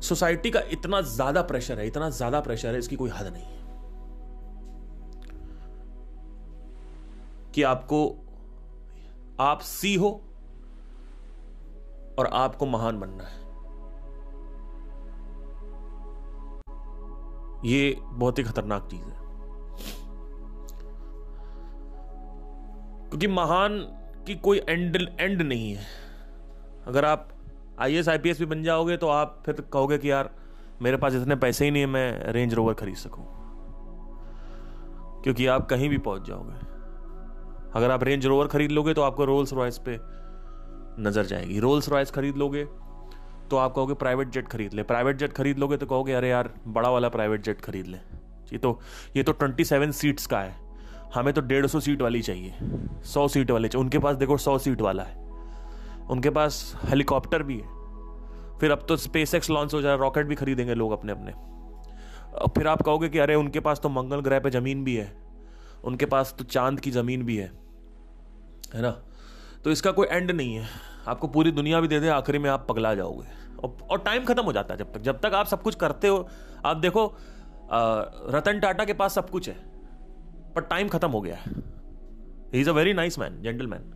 [0.00, 3.54] सोसाइटी का इतना ज़्यादा प्रेशर है, इतना ज़्यादा प्रेशर है, इसकी कोई हद नहीं। है
[7.54, 8.00] कि आपको
[9.40, 10.10] आप सी हो
[12.18, 13.44] और आपको महान बनना है।
[17.64, 19.25] ये बहुत ही खतरनाक चीज़ है।
[23.08, 23.78] क्योंकि महान
[24.26, 25.84] की कोई एंड एंड नहीं है।
[26.86, 27.28] अगर आप
[27.80, 30.30] I S I P S भी बन जाओगे तो आप फिर कहोगे कि यार,
[30.82, 33.24] मेरे पास इतने पैसे ही नहीं है, मैं रेंज रोवर खरीद सकूँ।
[35.24, 36.64] क्योंकि आप कहीं भी पहुँच जाओगे।
[37.74, 39.98] अगर आप रेंज रोवर खरीद लोगे तो आपको रोल्स रॉयस पे
[41.00, 42.64] नज़र जाएगी। रोल्स रॉयस खरीद लोगे
[43.50, 46.50] तो आप कहोगे प्राइवेट जेट खरीद ले। प्राइवेट जेट खरीद लोगे तो कहोगे, अरे यार,
[46.66, 47.98] बड़ा वाला प्राइवेट जेट खरीद ले।
[48.52, 48.78] ये तो
[49.16, 50.65] ये तो ट्वेंटी सेवन सीट्स का है।
[51.14, 52.54] हमें तो डेढ़ सौ सीट वाली चाहिए।
[53.04, 55.16] सौ सीट वाली चाहिए। उनके पास देखो सौ सीट वाला है।
[56.10, 57.76] उनके पास हेलीकॉप्टर भी है।
[58.58, 62.52] फिर अब तो स्पेस एक्स लॉन्च हो जाए रॉकेट भी खरीदेंगे लोग अपने अपने अब
[62.56, 65.16] फिर आप कहोगे कि अरे उनके पास तो मंगल ग्रह पे ज़मीन भी है।
[65.84, 67.50] उनके पास तो चाँद की ज़मीन भी है।
[68.74, 68.90] है ना?
[69.64, 70.66] तो इसका कोई एंड नहीं है।
[71.08, 73.26] आपको पूरी दुनिया भी दे दे आखिरी में आप पगला जाओगे।
[73.90, 76.28] और, टाइम खत्म हो जाता है जब तक। जब तक आप सब कुछ करते हो
[76.64, 77.14] आप देखो
[78.34, 79.75] रतन टाटा के पास सब कुछ है।
[80.56, 81.52] पर टाइम खत्म हो गया है
[82.54, 83.92] he is a very nice man gentleman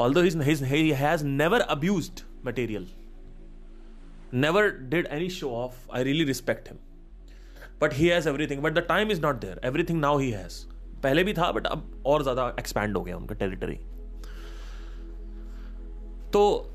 [0.14, 0.20] although
[0.94, 2.10] has never abuse
[2.46, 2.86] material
[4.34, 6.78] never did any show off I really respect him
[7.80, 10.66] but he has everything but the time is not there everything now he has
[11.02, 13.76] पहले भी था but अब और ज़्यादा expand हो गया उनका territory
[16.30, 16.68] तो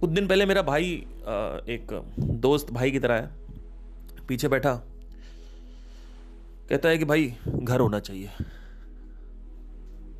[0.00, 0.84] कुछ दिन पहले मेरा भाई
[1.68, 3.30] एक दोस्त भाई की तरह है।
[4.28, 4.91] पीछे बैठा।
[6.68, 8.30] कहता है कि भाई, घर होना चाहिए।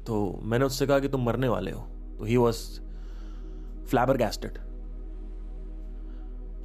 [0.07, 1.81] तो मैंने उससे कहा कि तुम मरने वाले हो।
[2.19, 2.81] तो he was
[4.17, 4.59] flabbergasted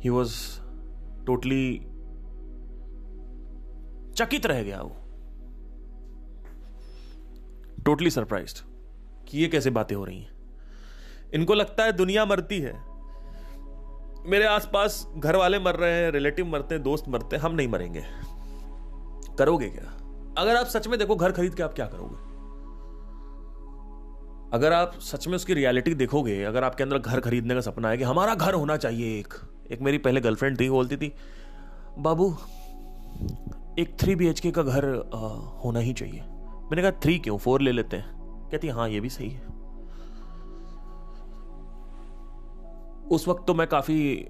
[0.04, 0.62] he was
[1.26, 1.78] totally
[4.14, 4.96] चकित रह गया वो।
[7.86, 8.64] टोटली सरप्राइज़
[9.28, 10.32] कि ये कैसे बातें हो रही हैं।
[11.34, 12.74] इनको लगता है दुनिया मरती है।
[14.30, 17.68] मेरे आसपास घर वाले मर रहे हैं रिलेटिव मरते हैं, दोस्त मरते हैं, हम नहीं
[17.68, 18.04] मरेंगे।
[19.38, 19.98] करोगे क्या?
[20.38, 22.28] अगर आप सच में देखो घर खरीद के आप क्या करोगे?
[24.54, 27.98] अगर आप सच में उसकी रियलिटी देखोगे अगर आपके अंदर घर खरीदने का सपना है
[27.98, 29.34] कि हमारा घर होना चाहिए एक।
[29.72, 31.14] एक मेरी पहले गर्लफ्रेंड थी बोलती थी
[31.98, 32.36] बाबू
[33.80, 35.18] एक थ्री बी का घर आ,
[35.60, 36.22] होना ही चाहिए।
[36.72, 37.38] मैंने कहा थ्री क्यों?
[37.38, 38.18] फोर ले लेते हैं।
[38.52, 39.58] कहती हाँ ये भी सही है।
[43.08, 44.28] उस वक्त तो मैं काफ़ी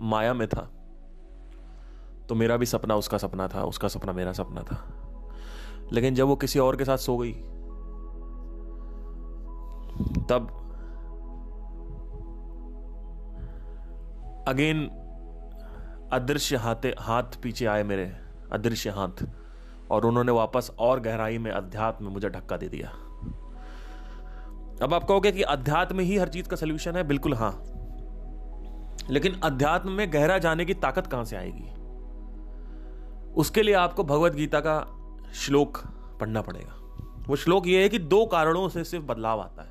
[0.00, 0.79] माया में था।
[2.30, 4.88] तो मेरा भी सपना उसका सपना था, उसका सपना मेरा सपना था।
[5.92, 7.32] लेकिन जब वो किसी और के साथ सो गई,
[10.24, 10.56] तब
[14.48, 14.86] अगेन
[16.12, 18.12] अदृश्य हाथे, हाथ पीछे आए मेरे,
[18.52, 19.26] अदृश्य हाथ,
[19.90, 22.88] और उन्होंने वापस और गहराई में अध्यात्म में मुझे धक्का दे दिया।
[24.82, 27.02] अब आप कहोगे कि अध्यात्म ही हर चीज़ का सोल्यूशन है?
[27.02, 27.64] बिल्कुल हाँ।
[29.10, 31.79] लेकिन अध्यात्म में गहरा जाने की ताकत कहाँ से आएगी?
[33.36, 34.86] उसके लिए आपको भगवत गीता का
[35.34, 35.78] श्लोक
[36.20, 36.76] पढ़ना पड़ेगा।
[37.26, 39.70] वो श्लोक ये है कि दो कारणों से सिर्फ़ बदलाव आता है।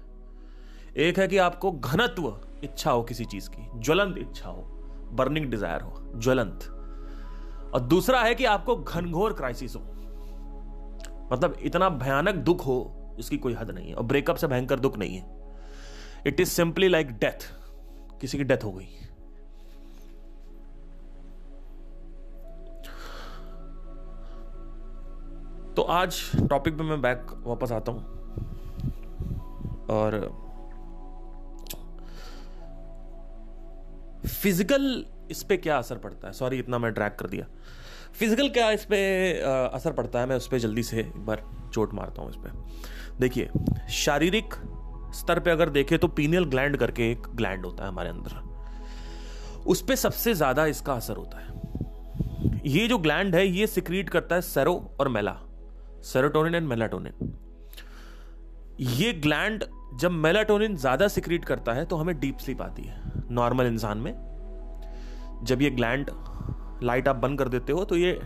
[0.97, 4.61] एक है कि आपको घनत्व इच्छा हो किसी चीज़ की, ज्वलंत इच्छा हो
[5.11, 6.63] बर्निंग डिज़ायर हो, ज्वलंत।
[7.73, 9.81] और दूसरा है कि आपको घनघोर क्राइसिस हो।
[11.33, 14.97] मतलब इतना भयानक दुख हो, इसकी कोई हद नहीं है। और ब्रेकअप से भयंकर दुख
[14.97, 15.53] नहीं है।
[16.27, 17.53] It is simply like death
[18.21, 18.87] किसी की डेथ हो गई।
[25.75, 28.01] तो आज टॉपिक पे मैं बैक वापस आता हूँ।
[29.89, 30.19] और
[34.41, 36.33] फ़िज़िकल इस पर क्या असर पड़ता है?
[36.33, 37.45] सॉरी इतना मैं ट्रैक कर दिया।
[38.19, 40.25] फ़िज़िकल क्या इस पर असर पड़ता है?
[40.25, 43.49] मैं उस पर जल्दी से एक बार चोट मारता हूँ इस पर देखिए,
[43.91, 44.53] शारीरिक
[45.15, 49.81] स्तर पे अगर देखें तो पीनियल ग्लैंड करके एक ग्लैंड होता है हमारे अंदर। उस
[49.81, 51.47] पर सबसे ज़्यादा इसका असर होता है।
[52.65, 55.37] ये जो ग्लैंड है, ये सिक्रीट करता है सेरो और मेला।
[56.03, 57.35] सेरोटोनिन एंड मेलाटोनिन
[58.79, 59.63] ये ग्लैंड
[59.99, 64.13] जब मेलाटोनिन ज़्यादा सिक्रीट करता है तो हमें डीप स्लीप आती है नॉर्मल इंसान में।
[65.43, 66.11] जब ये ग्लैंड
[66.83, 68.19] लाइट आप बंद कर देते हो तो ये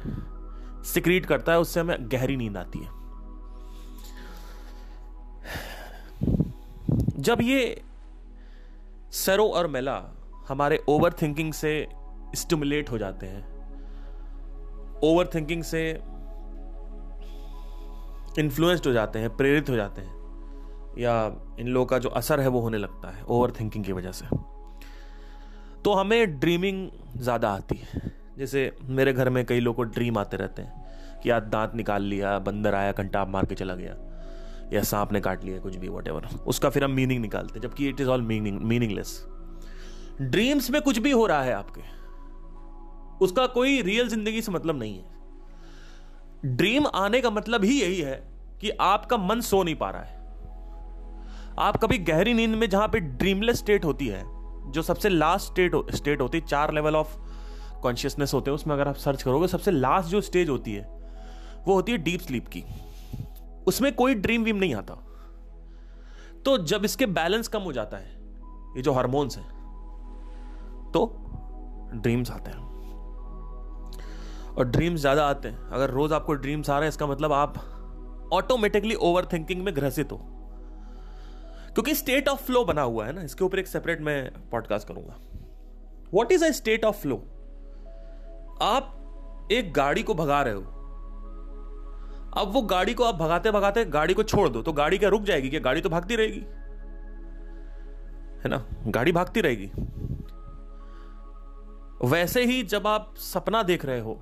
[0.85, 2.89] सिक्रीट करता है, उससे हमें गहरी नींद आती है।
[7.19, 7.81] जब ये
[9.13, 10.01] सरो और मेला
[10.47, 11.87] हमारे ओवर थिंकिंग से
[12.35, 13.43] स्टिमुलेट हो जाते हैं
[15.03, 15.81] ओवर थिंकिंग से
[18.39, 20.13] इन्फ्लुएंस्ड हो जाते हैं, प्रेरित हो जाते हैं,
[20.97, 21.15] या
[21.59, 24.25] इन लोगों का जो असर है वो होने लगता है ओवर थिंकिंग की वजह से।
[25.83, 30.37] तो हमें ड्रीमिंग ज़्यादा आती है। जैसे मेरे घर में कई लोग को ड्रीम आते
[30.37, 33.95] रहते हैं कि आज दांत निकाल लिया, बंदर आया कंटाप मार के चला गया,
[34.73, 36.09] या सांप ने काट लिया, कुछ भी वट
[36.47, 39.23] उसका फिर हम मीनिंग निकालते हैं, जबकि it is all meaning meaningless
[40.21, 41.81] dreams में कुछ भी हो रहा है आपके,
[43.21, 45.12] उसका कोई रियल ज़िंदगी से मतलब नहीं है।
[46.45, 48.23] ड्रीम आने का मतलब ही यही है
[48.61, 50.21] कि आपका मन सो नहीं पा रहा है।
[51.59, 54.23] आप कभी गहरी नींद में जहाँ पे ड्रीमलेस स्टेट होती है,
[54.71, 57.17] जो सबसे लास्ट स्टेट स्टेट होती है, चार लेवल ऑफ़
[57.81, 60.83] कॉन्शियसनेस होते हैं, उसमें अगर आप सर्च करोगे, सबसे लास्ट जो स्टेज होती है,
[61.67, 62.63] वो होती है डीप स्लीप की।
[63.67, 64.93] उसमें कोई ड्रीम वीम नहीं आता।
[66.45, 68.11] तो जब इसके बैलेंस कम हो जाता है,
[68.75, 69.47] ये जो हार्मोन्स हैं
[70.93, 71.05] तो
[71.93, 72.62] ड्रीम्स आते हैं।
[74.57, 77.57] और ड्रीम्स ज़्यादा आते हैं। अगर रोज़ आपको ड्रीम्स आ रहे हैं, इसका मतलब आप
[78.33, 80.17] ऑटोमेटिकली ओवर थिंकिंग में ग्रसित हो।
[81.73, 85.15] क्योंकि स्टेट ऑफ़ फ्लो बना हुआ है ना, इसके ऊपर एक सेपरेट मैं पॉडकास्ट करूँगा।
[86.13, 87.15] What is a state of flow
[88.61, 90.61] आप एक गाड़ी को भगा रहे हो।
[92.37, 95.23] अब वो गाड़ी को आप भगाते भगाते गाड़ी को छोड़ दो तो गाड़ी क्या रुक
[95.23, 95.49] जाएगी?
[95.49, 96.39] क्या गाड़ी तो भागती रहेगी?
[98.43, 98.65] है ना?
[98.87, 99.71] गाड़ी भागती रहेगी।
[102.03, 104.13] वैसे ही जब आप सपना देख रहे हो,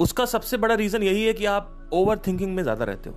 [0.00, 3.16] उसका सबसे बड़ा रीजन यही है कि आप ओवर थिंकिंग में ज़्यादा रहते हो।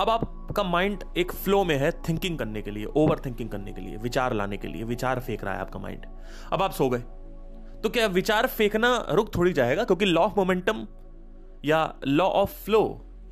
[0.00, 3.80] अब आपका माइंड एक फ्लो में है थिंकिंग करने के लिए ओवर थिंकिंग करने के
[3.80, 6.06] लिए, विचार लाने के लिए, विचार फेंक रहा है आपका माइंड
[6.52, 7.02] अब आप सो गए।
[7.82, 9.84] तो क्या विचार फेंकना रुक थोड़ी जाएगा?
[9.84, 10.86] क्योंकि लॉ ऑफ़ मोमेंटम
[11.64, 12.82] या लॉ ऑफ़ फ्लो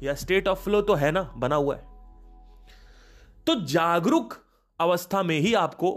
[0.02, 1.82] या स्टेट ऑफ़ फ्लो तो है ना, बना हुआ है।
[3.46, 4.34] तो जागरूक
[4.80, 5.90] अवस्था में ही आपको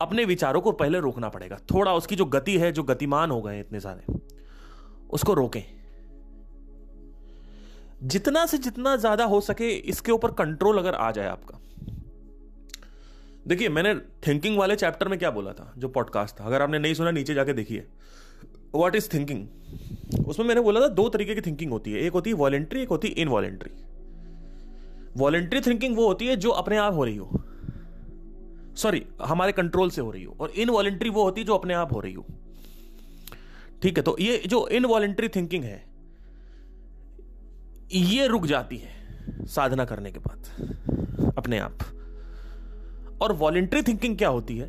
[0.00, 3.60] अपने विचारों को पहले रोकना पड़ेगा। थोड़ा उसकी जो गति है, जो गतिमान हो गए
[3.60, 4.14] इतने सारे,
[5.10, 5.62] उसको रोकें।
[8.02, 11.58] जितना से जितना ज़्यादा हो सके इसके ऊपर कंट्रोल अगर आ जाए आपका।
[13.48, 13.94] देखिए, मैंने
[14.26, 17.34] थिंकिंग वाले चैप्टर में क्या बोला था, जो पॉडकास्ट था। अगर आपने नहीं सुना, नीचे
[17.34, 17.86] जाके देखिए।
[18.74, 22.30] व्हाट इज़ थिंकिंग उसमें मैंने बोला था, दो तरीके की थिंकिंग होती है। एक होती
[22.30, 23.70] है वॉलेंट्री एक होती है इनवॉलेंट्री
[25.16, 27.42] वॉलेंट्री थिंकिंग वो होती है जो अपने आप हो रही हो।
[28.80, 31.92] सॉरी हमारे कंट्रोल से हो रही हो। और इनवॉलेंट्री वो होती है जो अपने आप
[31.92, 32.24] हो रही हो।
[33.82, 35.84] ठीक है तो ये जो इनवॉलेंट्री थिंकिंग है,
[37.92, 41.78] ये रुक जाती है साधना करने के बाद, अपने आप।
[43.22, 44.68] और वॉलेंट्री थिंकिंग क्या होती है?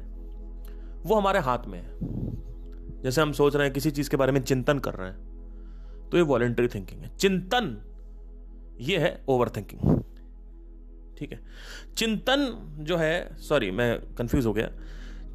[1.03, 4.41] वो हमारे हाथ में है। जैसे हम सोच रहे हैं, किसी चीज़ के बारे में
[4.41, 7.77] चिंतन कर रहे हैं तो ये वॉलेंट्री थिंकिंग है। चिंतन,
[8.81, 9.81] ये है ओवर थिंकिंग
[11.21, 11.39] ठीक है?
[11.97, 12.45] चिंतन
[12.79, 14.69] जो है सॉरी मैं कंफ्यूज हो गया।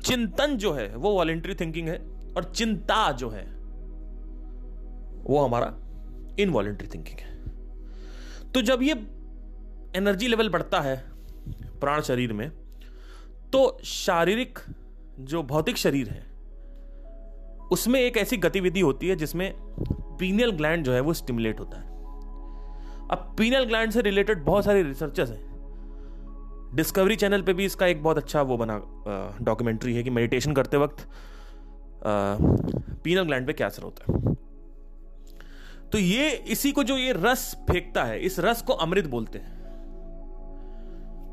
[0.04, 1.98] चिंतन जो है, वो वॉलेंट्री थिंकिंग है
[2.36, 3.44] और चिंता जो है,
[5.24, 5.66] वो हमारा
[6.38, 7.34] इनवॉलेंट्री थिंकिंग है।
[8.52, 8.92] तो जब ये
[9.96, 10.96] एनर्जी लेवल बढ़ता है
[11.80, 12.50] प्राण शरीर में
[13.52, 14.58] तो शारीरिक
[15.20, 16.26] जो भौतिक शरीर है,
[17.72, 19.52] उसमें एक ऐसी गतिविधि होती है जिसमें
[20.18, 21.84] पीनियल ग्लैंड जो है, वो स्टिमुलेट होता है।
[23.10, 25.55] अब पीनियल ग्लैंड से रिलेटेड बहुत सारे रिसर्चर्स हैं।
[26.74, 28.80] डिस्कवरी चैनल पे भी इसका एक बहुत अच्छा वो बना
[29.42, 31.06] डॉक्यूमेंट्री है कि मेडिटेशन करते वक्त
[33.04, 34.34] पीनल ग्लैंड पे क्या असर होता है।
[35.92, 39.54] तो ये, इसी को जो ये रस फेंकता है, इस रस को अमृत बोलते हैं।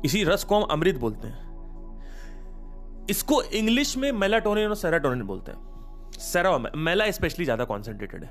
[0.04, 1.42] इसी रस को हम अमृत बोलते हैं।
[3.10, 8.30] इसको इंग्लिश में मेलाटोनिन और सेराटोनिन बोलते हैं। सेरा मेला स्पेशली ज़्यादा कॉन्सेंट्रेटेड है।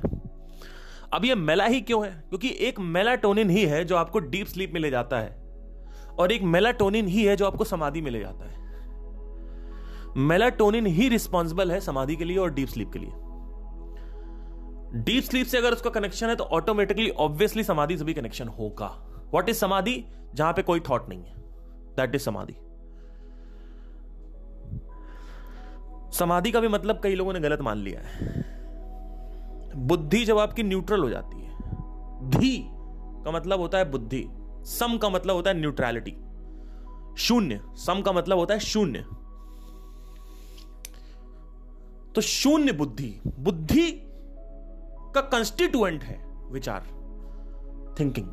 [1.14, 2.12] अब ये मेला ही क्यों है?
[2.30, 5.43] क्योंकि एक मेलाटोनिन ही है जो आपको डीप स्लीप में ले जाता है।
[6.20, 8.64] और एक मेलाटोनिन ही है जो आपको समाधि में ले जाता है।
[10.18, 13.12] मेलाटोनिन ही रिस्पॉन्सिबल है समाधि के लिए और डीप स्लीप के लिए।
[15.04, 19.06] डीप स्लीप से अगर उसका कनेक्शन है तो ऑटोमेटिकली ऑब्वियसली समाधि से भी कनेक्शन होगा।
[19.32, 20.06] वॉट इज़ समाधि?
[20.34, 21.34] जहाँ पे कोई थॉट नहीं है।
[21.98, 22.54] दैट इज़ समाधि।
[26.18, 28.54] समाधि का भी मतलब कई लोगों ने गलत मान लिया है।
[29.76, 31.58] बुद्धि जब आपकी न्यूट्रल हो जाती है,
[32.30, 32.68] धी
[33.26, 34.28] का मतलब होता है बुद्धि।
[34.64, 36.16] सम का मतलब होता है न्यूट्रैलिटी
[37.18, 39.06] शून्य, सम का मतलब होता है शून्य।
[42.16, 43.92] तो शून्य बुद्धि बुद्धि
[45.16, 46.18] का कंस्टिट्यूएंट है
[46.52, 46.88] विचार
[48.00, 48.28] थिंकिंग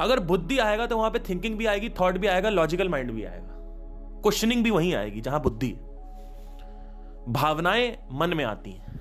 [0.00, 3.24] अगर बुद्धि आएगा तो वहाँ पे थिंकिंग भी आएगी थॉट भी आएगा लॉजिकल माइंड भी
[3.24, 3.54] आएगा।
[4.22, 5.70] क्वेश्चनिंग भी वहीं आएगी, जहाँ बुद्धि
[7.28, 9.00] भावनाएँ मन में आती हैं।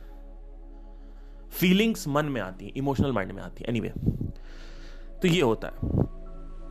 [1.51, 3.93] फीलिंग्स मन में आती हैं इमोशनल माइंड में आती है। एनीवे
[5.21, 5.73] तो ये होता है।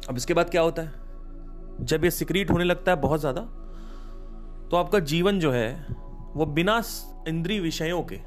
[0.09, 0.93] अब इसके बाद क्या होता है?
[1.81, 3.41] जब ये सिक्रीट होने लगता है बहुत ज़्यादा
[4.71, 5.87] तो आपका जीवन जो है,
[6.35, 6.83] वो बिना
[7.29, 8.19] इंद्री विषयों के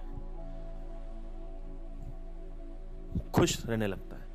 [3.32, 4.26] खुश रहने लगता है।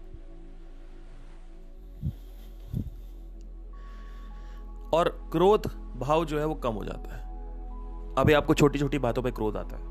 [4.94, 5.66] और क्रोध,
[5.98, 7.20] भाव जो है, वो कम हो जाता है।
[8.18, 9.90] अभी आपको छोटी छोटी बातों पे क्रोध आता है।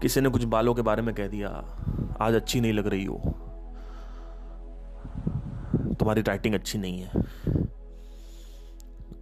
[0.00, 1.48] किसी ने कुछ बालों के बारे में कह दिया,
[2.20, 3.41] आज अच्छी नहीं लग रही हो।
[6.02, 7.10] तुम्हारी राइटिंग अच्छी नहीं है।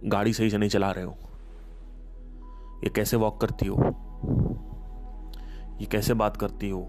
[0.05, 1.17] गाड़ी सही से नहीं चला रहे हो।
[2.83, 3.75] ये कैसे वॉक करती हो?
[5.81, 6.79] ये कैसे बात करती हो?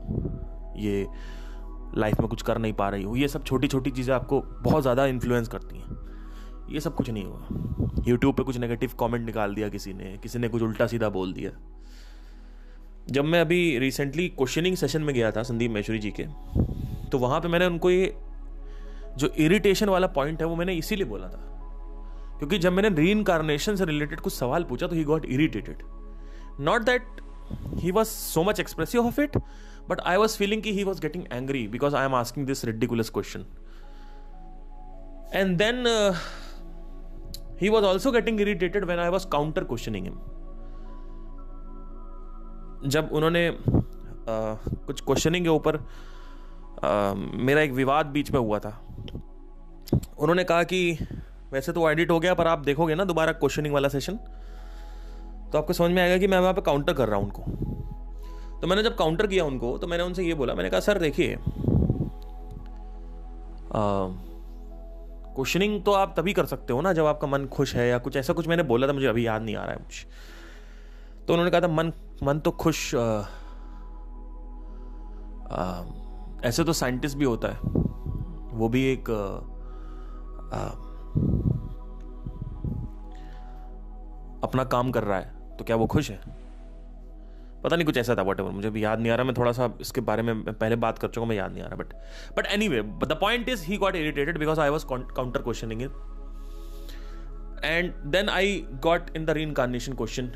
[0.77, 1.07] ये
[1.99, 4.83] लाइफ में कुछ कर नहीं पा रही हो। ये सब छोटी छोटी चीज़ें आपको बहुत
[4.83, 5.99] ज़्यादा इन्फ्लुएंस करती हैं।
[6.71, 10.39] ये सब कुछ नहीं हुआ। यूट्यूब पे कुछ नेगेटिव कमेंट निकाल दिया किसी ने। किसी
[10.39, 11.51] ने कुछ उल्टा सीधा बोल दिया।
[13.11, 16.27] जब मैं अभी रिसेंटली क्वेश्चनिंग सेशन में गया था संदीप मैशुरी जी के
[17.11, 18.15] तो वहाँ पे मैंने उनको ये
[19.19, 21.49] जो इरिटेशन वाला पॉइंट है वो मैंने इसीलिए बोला था।
[22.39, 25.83] क्योंकि जब मैंने री इनकारनेशन से रिलेटेड कुछ सवाल पूछा तो he got irritated
[26.61, 27.21] not that
[27.75, 29.37] he was so much expressive of it
[29.89, 33.11] but I was feeling की he was getting angry because I am asking this ridiculous
[33.11, 33.45] question
[35.35, 35.85] and then
[37.63, 40.19] he was also getting irritated when I was counter questioning him
[42.91, 45.77] जब उन्होंने uh, कुछ questioning के ऊपर
[46.85, 48.79] मेरा एक विवाद बीच में हुआ था।
[50.19, 50.99] उन्होंने कहा कि
[51.53, 54.17] वैसे तो एडिट हो गया पर आप देखोगे ना दोबारा क्वेश्चनिंग वाला सेशन
[55.53, 57.43] तो आपको समझ में आएगा कि मैं वहाँ पे काउंटर कर रहा हूँ उनको।
[58.61, 61.37] तो मैंने जब काउंटर किया उनको तो मैंने उनसे ये बोला मैंने कहा सर देखिए
[65.35, 68.17] क्वेश्चनिंग तो आप तभी कर सकते हो ना जब आपका मन खुश है या कुछ
[68.17, 70.07] ऐसा कुछ मैंने बोला था मुझे अभी याद नहीं आ रहा है कुछ।
[71.27, 71.93] तो उन्होंने कहा था मन
[72.23, 73.01] मन तो खुश आ,
[75.51, 75.83] आ,
[76.45, 77.59] ऐसे तो साइंटिस्ट भी होता है।
[78.59, 79.37] वो भी एक आ,
[80.57, 80.67] आ,
[84.43, 86.43] अपना काम कर रहा है तो क्या वो खुश है?
[87.65, 89.79] पता नहीं कुछ ऐसा था वट मुझे भी याद नहीं आ रहा मैं थोड़ा सा
[89.81, 91.93] इसके बारे में पहले बात कर चुका मैं याद नहीं आ रहा but
[92.37, 95.91] but anyway the point is he got irritated because I was counter questioning it
[97.65, 100.33] and then I got in the reincarnation question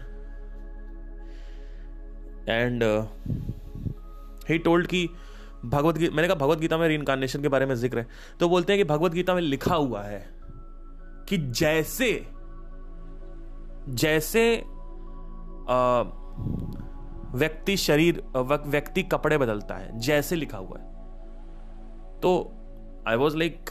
[2.49, 2.83] and
[4.49, 5.11] he told की
[5.67, 8.07] भगवत मैंने कहा, भगवत गीता में री इनकारनेशन के बारे में ज़िक्र है।
[8.41, 10.19] तो बोलते हैं कि भगवत गीता में लिखा हुआ है
[11.29, 12.11] कि जैसे
[13.91, 14.43] जैसे
[17.35, 20.85] व्यक्ति शरीर व्यक्ति कपड़े बदलता है, जैसे लिखा हुआ है।
[22.21, 22.31] तो
[23.09, 23.71] आई वॉज़ लाइक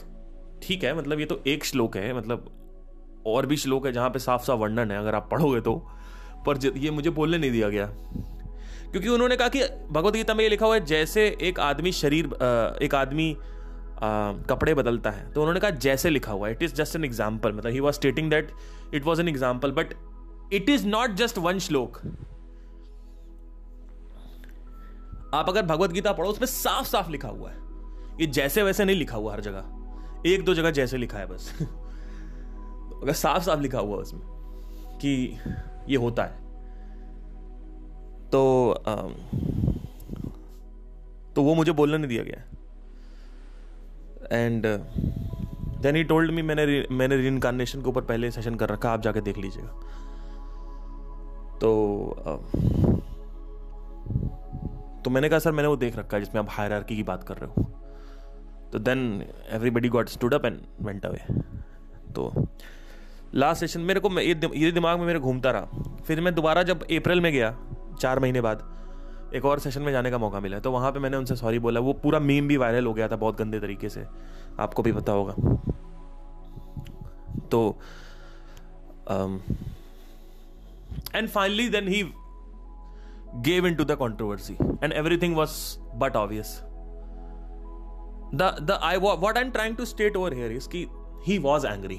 [0.62, 2.52] ठीक है मतलब ये तो एक श्लोक है मतलब
[3.26, 5.74] और भी श्लोक है जहाँ पे साफ़ साफ़ वर्णन है, अगर आप पढ़ोगे तो।
[6.46, 7.86] पर ये मुझे बोलने नहीं दिया गया।
[8.92, 12.26] क्योंकि उन्होंने कहा कि भगवत गीता में ये लिखा हुआ है, जैसे एक आदमी शरीर
[12.82, 13.36] एक आदमी
[14.02, 17.52] कपड़े बदलता है तो उन्होंने कहा जैसे लिखा हुआ है। It is just an example
[17.52, 18.50] मतलब he was stating that
[18.94, 19.94] it was an example but
[20.52, 22.00] it is not just one shloka.
[25.34, 27.56] आप अगर भगवत गीता पढ़ो, उसमें साफ़ साफ़ लिखा हुआ है
[28.20, 31.52] ये जैसे वैसे नहीं लिखा हुआ हर जगह। एक दो जगह जैसे लिखा है बस।
[33.02, 34.22] अगर साफ़ साफ़ लिखा हुआ उसमें
[34.98, 35.38] कि
[35.88, 36.44] ये होता है।
[38.32, 38.40] तो
[41.34, 42.42] तो वो मुझे बोलने नहीं दिया गया।
[44.32, 44.66] And
[45.82, 49.20] then he told me मैंने मैंने री के ऊपर पहले सेशन कर रखा, आप जाके
[49.20, 49.68] देख लीजिएगा।
[51.58, 51.70] तो
[55.04, 57.36] तो मैंने कहा, सर, मैंने वो देख रखा है जिसमें आप हायर की बात कर
[57.36, 57.62] रहे हो।
[58.72, 61.18] तो then everybody got stood up and went away
[62.12, 62.46] तो
[63.34, 67.20] लास्ट सेशन मेरे को ये दिमाग में मेरे घूमता रहा। फिर मैं दोबारा जब अप्रैल
[67.20, 67.50] में गया
[68.00, 68.62] चार महीने बाद
[69.34, 71.80] एक और सेशन में जाने का मौका मिला। तो वहाँ पे मैंने उनसे सॉरी बोला।
[71.80, 74.04] वो पूरा मीम भी वायरल हो गया था बहुत गंदे तरीके से।
[74.60, 75.34] आपको भी पता होगा।
[77.50, 77.78] तो
[81.14, 82.02] and finally then he
[83.44, 85.52] gave in to the controversy and everything was
[85.94, 86.58] but obvious
[88.34, 90.86] the I what I am trying to state over here is की
[91.26, 91.98] ही वॉज़ एंग्री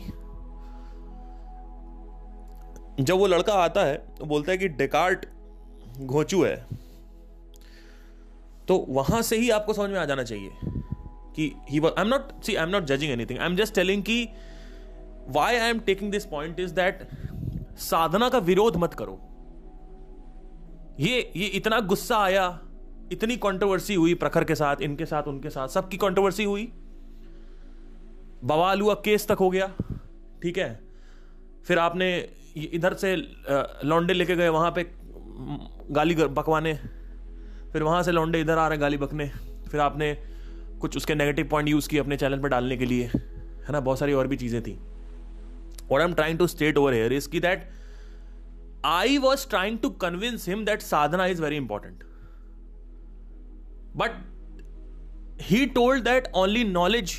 [2.99, 5.25] जब वो लड़का आता है तो बोलता है कि डेकार्ट
[5.99, 6.55] घोचू है
[8.67, 10.51] तो वहाँ से ही आपको समझ में आ जाना चाहिए
[11.35, 14.03] कि he I am not see I am not judging anything I am just telling
[14.03, 14.27] कि
[15.27, 17.07] why I am taking this point is that
[17.79, 19.19] साधना का विरोध मत करो।
[20.99, 22.59] ये ये इतना गुस्सा आया,
[23.11, 26.63] इतनी कंट्रोवर्सी हुई प्रखर के साथ, इनके साथ, उनके साथ, सबकी कंट्रोवर्सी हुई।
[28.43, 29.67] बवाल हुआ, केस तक हो गया,
[30.43, 30.79] ठीक है?
[31.65, 33.15] फिर आपने इधर से
[33.85, 34.83] लॉन्डे लेके गए, वहाँ पे
[35.91, 36.73] गाली बकवाने।
[37.73, 39.29] फिर वहाँ से लौंडे इधर आ रहे गाली बकने।
[39.69, 40.15] फिर आपने
[40.81, 43.79] कुछ उसके नेगेटिव पॉइंट यूज़ किए अपने चैनल पर डालने के लिए। है ना?
[43.79, 44.77] बहुत सारी और भी चीज़ें थी।
[45.91, 47.69] और I am trying to state over here is की that
[48.85, 52.03] I was trying to convince him that sadhana is very important
[53.95, 54.11] but
[55.41, 57.11] he told that only knowledge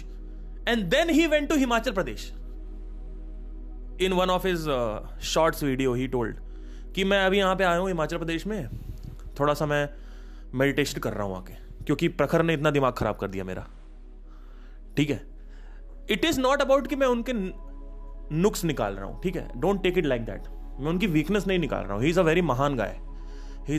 [0.69, 2.29] and then he went to Himachal Pradesh
[4.03, 4.69] in one of his
[5.25, 6.37] shorts video he told
[6.99, 8.69] कि मैं अभी यहाँ पे आया हूँ हिमाचल प्रदेश में।
[9.41, 9.89] थोड़ा सा मैं
[10.55, 11.53] मेडिटेशन कर रहा हूँ आके,
[11.85, 13.67] क्योंकि प्रखर ने इतना दिमाग खराब कर दिया मेरा।
[14.97, 15.21] ठीक है?
[16.11, 17.33] इट इज़ नॉट अबाउट कि मैं उनके
[18.35, 19.49] नुक्स निकाल रहा हूँ, ठीक है?
[19.57, 20.49] Don't take it like that
[20.81, 22.99] मैं उनकी वीकनेस नहीं निकाल रहा हूँ। ही इज़ अ वेरी महान guy
[23.69, 23.77] he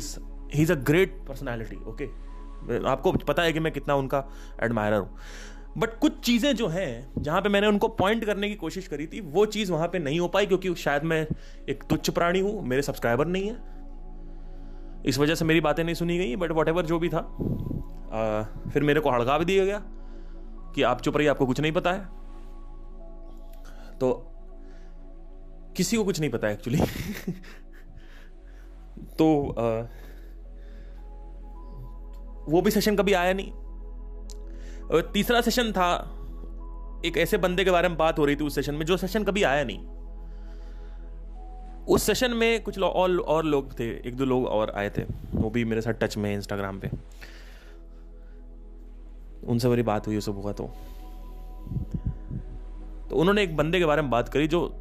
[0.53, 2.05] is a great personality okay
[2.87, 4.23] आपको पता है कि मैं कितना उनका
[4.63, 5.09] एडमायर हूँ।
[5.77, 9.21] बट कुछ चीज़ें जो हैं जहाँ पे मैंने उनको पॉइंट करने की कोशिश करी थी
[9.21, 11.27] वो चीज़ वहाँ पे नहीं हो पाई क्योंकि शायद मैं
[11.69, 13.79] एक तुच्छ प्राणी हूँ मेरे सब्सक्राइबर नहीं है।
[15.05, 18.83] इस वजह से मेरी बातें नहीं सुनी गई बट वट जो भी था आ, फिर
[18.83, 19.81] मेरे को हड़का भी दिया गया
[20.75, 21.99] कि आप चुप रहिए आपको कुछ नहीं पता है।
[23.97, 24.25] तो
[25.77, 26.79] किसी को कुछ नहीं पता एक्चुअली
[29.17, 29.81] तो आ,
[32.51, 33.51] वो भी सेशन कभी आया नहीं।
[34.93, 36.15] तीसरा सेशन था।
[37.05, 39.23] एक ऐसे बंदे के बारे में बात हो रही थी उस सेशन में जो सेशन
[39.23, 39.87] कभी आया नहीं।
[41.85, 45.01] उस सेशन में कुछ लो, और और लोग थे एक दो लोग और आए थे।
[45.35, 46.89] वो भी मेरे साथ टच में इंस्टाग्राम पे।
[49.47, 50.63] उनसे मेरी बात हुई सब हुआ तो।
[53.09, 54.75] तो उन्होंने एक बंदे के बारे में बात करी जो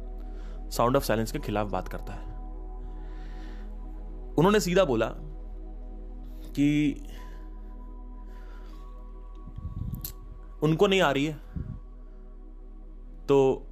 [0.71, 2.29] साउंड ऑफ़ साइलेंस के खिलाफ बात करता है।
[4.35, 5.07] उन्होंने सीधा बोला
[6.55, 6.95] कि
[10.63, 11.33] उनको नहीं आ रही है।
[13.27, 13.65] तो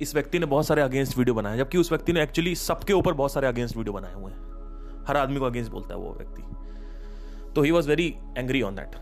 [0.00, 3.12] इस व्यक्ति ने बहुत सारे अगेंस्ट वीडियो बनाए, जबकि उस व्यक्ति ने एक्चुअली सबके ऊपर
[3.12, 6.42] बहुत सारे अगेंस्ट वीडियो बनाए हुए हैं। हर आदमी को अगेंस्ट बोलता है वो व्यक्ति।
[7.52, 8.96] तो he was very angry on that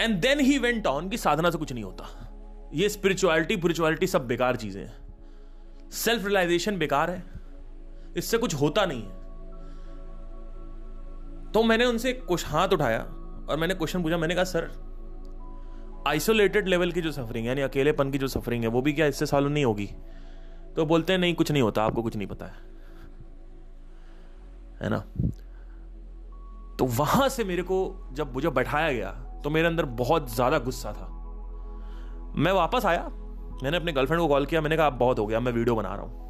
[0.00, 2.32] and then he went on कि साधना से कुछ नहीं होता।
[2.74, 7.24] ये स्पिरिचुअलिटी स्पिरिचुअलिटी सब बेकार चीज़ें हैं। सेल्फ रियलाइजेशन बेकार है।
[8.16, 9.10] इससे कुछ होता नहीं है।
[11.52, 13.15] तो मैंने उनसे कुछ हाथ उठाया।
[13.48, 14.70] और मैंने क्वेश्चन पूछा, मैंने कहा, सर
[16.08, 19.26] आइसोलेटेड लेवल की जो सफरिंग यानी अकेलेपन की जो सफरिंग है, वो भी क्या इससे
[19.26, 19.86] सालों नहीं होगी?
[20.76, 22.64] तो बोलते हैं, नहीं, कुछ नहीं होता, आपको कुछ नहीं पता है।
[24.82, 24.98] है ना?
[26.78, 29.10] तो वहाँ से मेरे को, जब मुझे बैठाया गया
[29.44, 31.08] तो मेरे अंदर बहुत ज़्यादा गुस्सा था।
[32.36, 33.08] मैं वापस आया,
[33.62, 35.94] मैंने अपने गर्लफ्रेंड को कॉल किया, मैंने कहा, आप बहुत हो गया मैं वीडियो बना
[35.94, 36.24] रहा हूँ।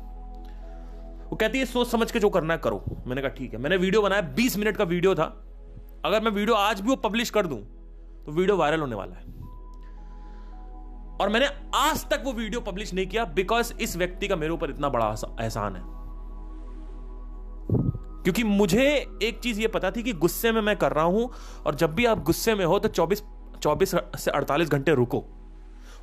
[1.31, 3.77] वो कहती है, सोच समझ के जो करना है, करो। मैंने कहा, ठीक है। मैंने
[3.77, 5.46] वीडियो बनाया, बीस मिनट का वीडियो था।
[6.07, 7.59] अगर मैं वीडियो आज भी वो पब्लिश कर दूँ
[8.27, 9.25] तो वीडियो वायरल होने वाला है।
[11.17, 14.71] और मैंने आज तक वो वीडियो पब्लिश नहीं किया बिकॉज़ इस व्यक्ति का मेरे ऊपर
[14.71, 15.07] इतना बड़ा
[15.41, 15.83] एहसान है।
[18.23, 18.85] क्योंकि मुझे
[19.23, 21.31] एक चीज़ ये पता थी कि गुस्से में मैं कर रहा हूँ,
[21.67, 23.23] और जब भी आप गुस्से में हो तो 24
[23.63, 25.25] 24 से 48 घंटे रुको।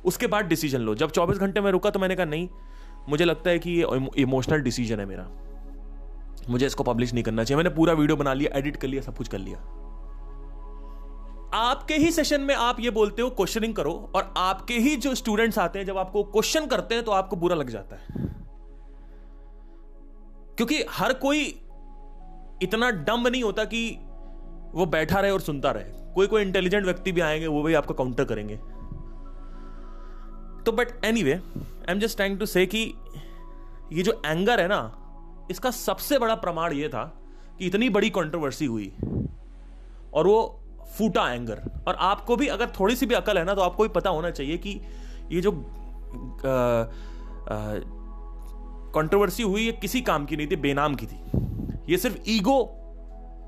[0.04, 2.48] उसके बाद डिसीज़न लो। जब 24 घंटे में रुका तो मैंने कहा, नहीं,
[3.08, 5.28] मुझे लगता है कि ये इमोशनल डिसीज़न है मेरा।
[6.50, 9.16] मुझे इसको पब्लिश नहीं करना चाहिए। मैंने पूरा वीडियो बना लिया एडिट कर लिया, सब
[9.16, 9.58] कुछ कर लिया।
[11.54, 15.58] आपके ही सेशन में आप ये बोलते हो क्वेश्चनिंग करो, और आपके ही जो स्टूडेंट्स
[15.58, 18.06] आते हैं, जब आपको क्वेश्चन करते हैं तो आपको बुरा लग जाता है।
[20.56, 21.60] क्योंकि हर कोई
[22.62, 23.98] इतना डम्ब नहीं होता कि
[24.74, 25.84] वो बैठा रहे और सुनता रहे।
[26.14, 28.56] कोई कोई इंटेलिजेंट व्यक्ति भी आएँगे, वो भी आपको काउंटर करेंगे।
[30.62, 32.94] तो but anyway I am just trying to say कि
[33.92, 34.98] ये जो एंगर है ना,
[35.50, 37.04] इसका सबसे बड़ा प्रमाण ये था
[37.58, 38.92] कि इतनी बड़ी कंट्रोवर्सी हुई।
[40.14, 40.63] और वो
[40.98, 43.88] फूटा एंगर। और आपको भी अगर थोड़ी सी भी अकल है ना तो आपको भी
[43.88, 44.80] पता होना चाहिए कि
[45.32, 45.52] ये जो
[48.94, 52.62] कंट्रोवर्सी हुई, ये किसी काम की नहीं थी, बेनाम की थी। ये सिर्फ़ ईगो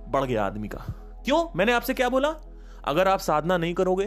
[0.08, 0.78] बढ़ गया आदमी का।
[1.24, 1.44] क्यों?
[1.56, 2.34] मैंने आपसे क्या बोला?
[2.84, 4.06] अगर आप साधना नहीं करोगे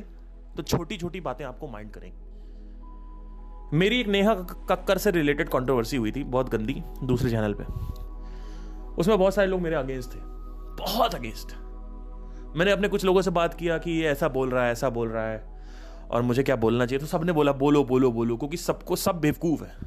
[0.58, 4.34] तो छोटी छोटी बातें आपको माइंड करेंगी। मेरी एक नेहा
[4.70, 7.64] कक्कर से रिलेटेड कंट्रोवर्सी हुई थी, बहुत गंदी, दूसरे चैनल पे।
[8.94, 10.20] उसमें बहुत सारे लोग मेरे अगेंस्ट थे।
[10.80, 11.52] बहुत अगेंस्ट
[12.56, 15.10] मैंने अपने कुछ लोगों से बात किया कि ये ऐसा बोल रहा है, ऐसा बोल
[15.10, 15.44] रहा है।
[16.12, 17.00] और मुझे क्या बोलना चाहिए?
[17.00, 19.78] तो सबने बोला, बोलो बोलो बोलो, क्योंकि सबको, सब बेवकूफ़ है।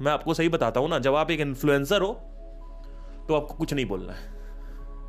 [0.00, 2.12] मैं आपको सही बताता हूँ ना, जब आप एक इन्फ्लुएंसर हो
[3.28, 4.42] तो आपको कुछ नहीं बोलना है।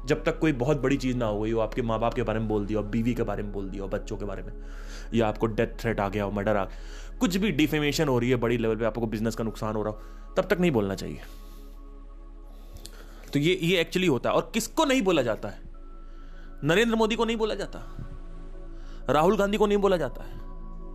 [0.05, 2.39] जब तक कोई बहुत बड़ी चीज़ ना हो गई हो आपके माँ बाप के बारे
[2.39, 4.53] में बोल दिया, हो, बीवी के बारे में बोल दिया बच्चों के बारे में,
[5.13, 8.29] या आपको डेथ थ्रेट आ गया, हो मर्डर आ गया, कुछ भी डिफेमेशन हो रही
[8.29, 9.99] है बड़ी लेवल पे, आपको बिज़नेस का नुकसान हो रहा हो,
[10.37, 11.19] तब तक नहीं बोलना चाहिए।
[13.33, 15.62] तो ये ये एक्चुअली होता है। और किसको नहीं बोला जाता है?
[16.63, 17.79] नरेंद्र मोदी को नहीं बोला जाता।
[19.09, 20.39] राहुल गांधी को नहीं बोला जाता है।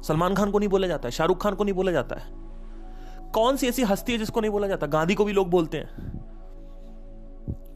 [0.03, 2.33] सलमान खान को नहीं बोला जाता है। शाहरुख खान को नहीं बोला जाता है।
[3.31, 4.87] कौन सी ऐसी हस्ती है जिसको नहीं बोला जाता?
[4.87, 6.19] गांधी को भी लोग बोलते हैं।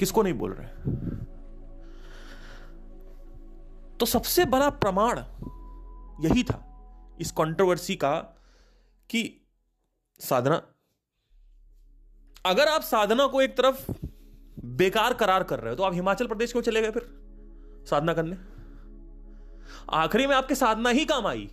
[0.00, 0.68] किसको नहीं बोल रहे?
[3.96, 5.18] तो सबसे बड़ा प्रमाण
[6.24, 6.68] यही था
[7.20, 8.14] इस कंट्रोवर्सी का
[9.10, 9.48] कि
[10.20, 10.62] साधना,
[12.46, 13.92] अगर आप साधना को एक तरफ़
[14.64, 17.21] बेकार करार कर रहे हो तो आप हिमाचल प्रदेश क्यों चले गए फिर?
[17.90, 18.36] साधना करने।
[19.90, 21.50] आखिरी में आपके साधना ही काम आई।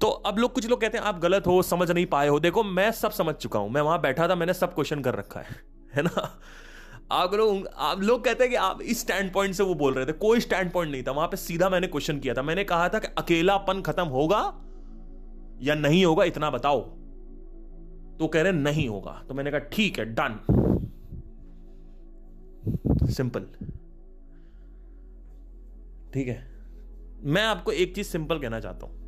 [0.00, 2.64] तो अब लोग कुछ लोग कहते हैं, आप गलत हो, समझ नहीं पाए हो। देखो,
[2.64, 5.46] मैं सब समझ चुका हूँ। मैं वहाँ बैठा था, मैंने सब क्वेश्चन कर रखा है।
[5.94, 6.40] है ना?
[7.12, 10.06] आप लोग आप लोग कहते हैं कि आप इस स्टैंड पॉइंट से वो बोल रहे
[10.06, 12.88] थे। कोई स्टैंड पॉइंट नहीं था। वहाँ पे सीधा मैंने क्वेश्चन किया था। मैंने कहा
[12.88, 14.40] था कि अकेलापन खत्म होगा
[15.62, 16.80] या नहीं होगा, इतना बताओ।
[18.18, 20.40] तो कह रहे नहीं होगा। तो मैंने कहा, ठीक है डन
[23.10, 23.40] सिंपल।
[26.14, 26.50] ठीक है?
[27.22, 29.00] मैं आपको एक चीज़ सिंपल कहना चाहता हूँ।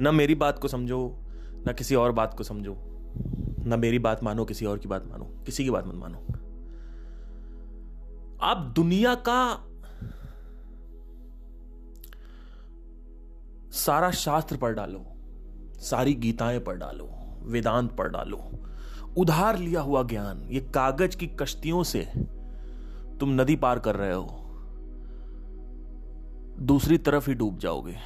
[0.00, 1.18] ना मेरी बात को समझो,
[1.66, 2.76] ना किसी और बात को समझो,
[3.66, 6.18] ना मेरी बात मानो, किसी और की बात मानो, किसी की बात मत मानो।
[8.40, 9.56] आप दुनिया का
[13.70, 15.06] सारा शास्त्र पढ़ डालो,
[15.78, 17.10] सारी गीताएँ पढ़ डालो,
[17.42, 18.50] वेदांत पढ़ डालो
[19.16, 22.00] उधार लिया हुआ ज्ञान, ये कागज़ की कश्तियों से
[23.20, 24.40] तुम नदी पार कर रहे हो।
[26.60, 27.96] दूसरी तरफ़ ही डूब जाओगे।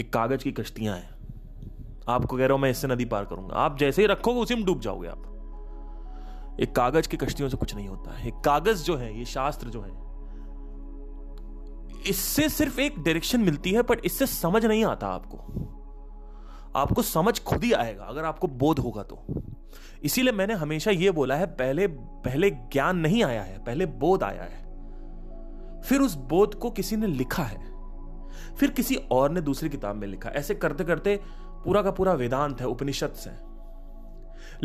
[0.00, 1.10] एक कागज़ की कश्तियाँ हैं।
[2.08, 4.64] आपको कह रहा हूँ मैं इससे नदी पार करूँगा। आप जैसे ही रखोगे, उसी में
[4.64, 5.24] डूब जाओगे आप।
[6.60, 9.68] एक कागज़ की कश्तियों से कुछ नहीं होता है। एक कागज़ जो है, ये शास्त्र
[9.68, 10.08] जो है,
[12.08, 15.38] इससे सिर्फ़ एक डायरेक्शन मिलती है बट इससे समझ नहीं आता आपको।
[16.78, 19.42] आपको समझ खुद ही आएगा, अगर आपको बोध होगा तो।
[20.02, 24.42] इसीलिए मैंने हमेशा यह बोला है, पहले पहले ज्ञान नहीं आया है, पहले बोध आया
[24.42, 24.68] है।
[25.80, 27.78] फिर उस बोध को किसी ने लिखा है।
[28.56, 32.60] फिर किसी और ने दूसरी किताब में लिखा। ऐसे करते करते पूरा का पूरा वेदांत
[32.60, 33.30] है, उपनिषद से।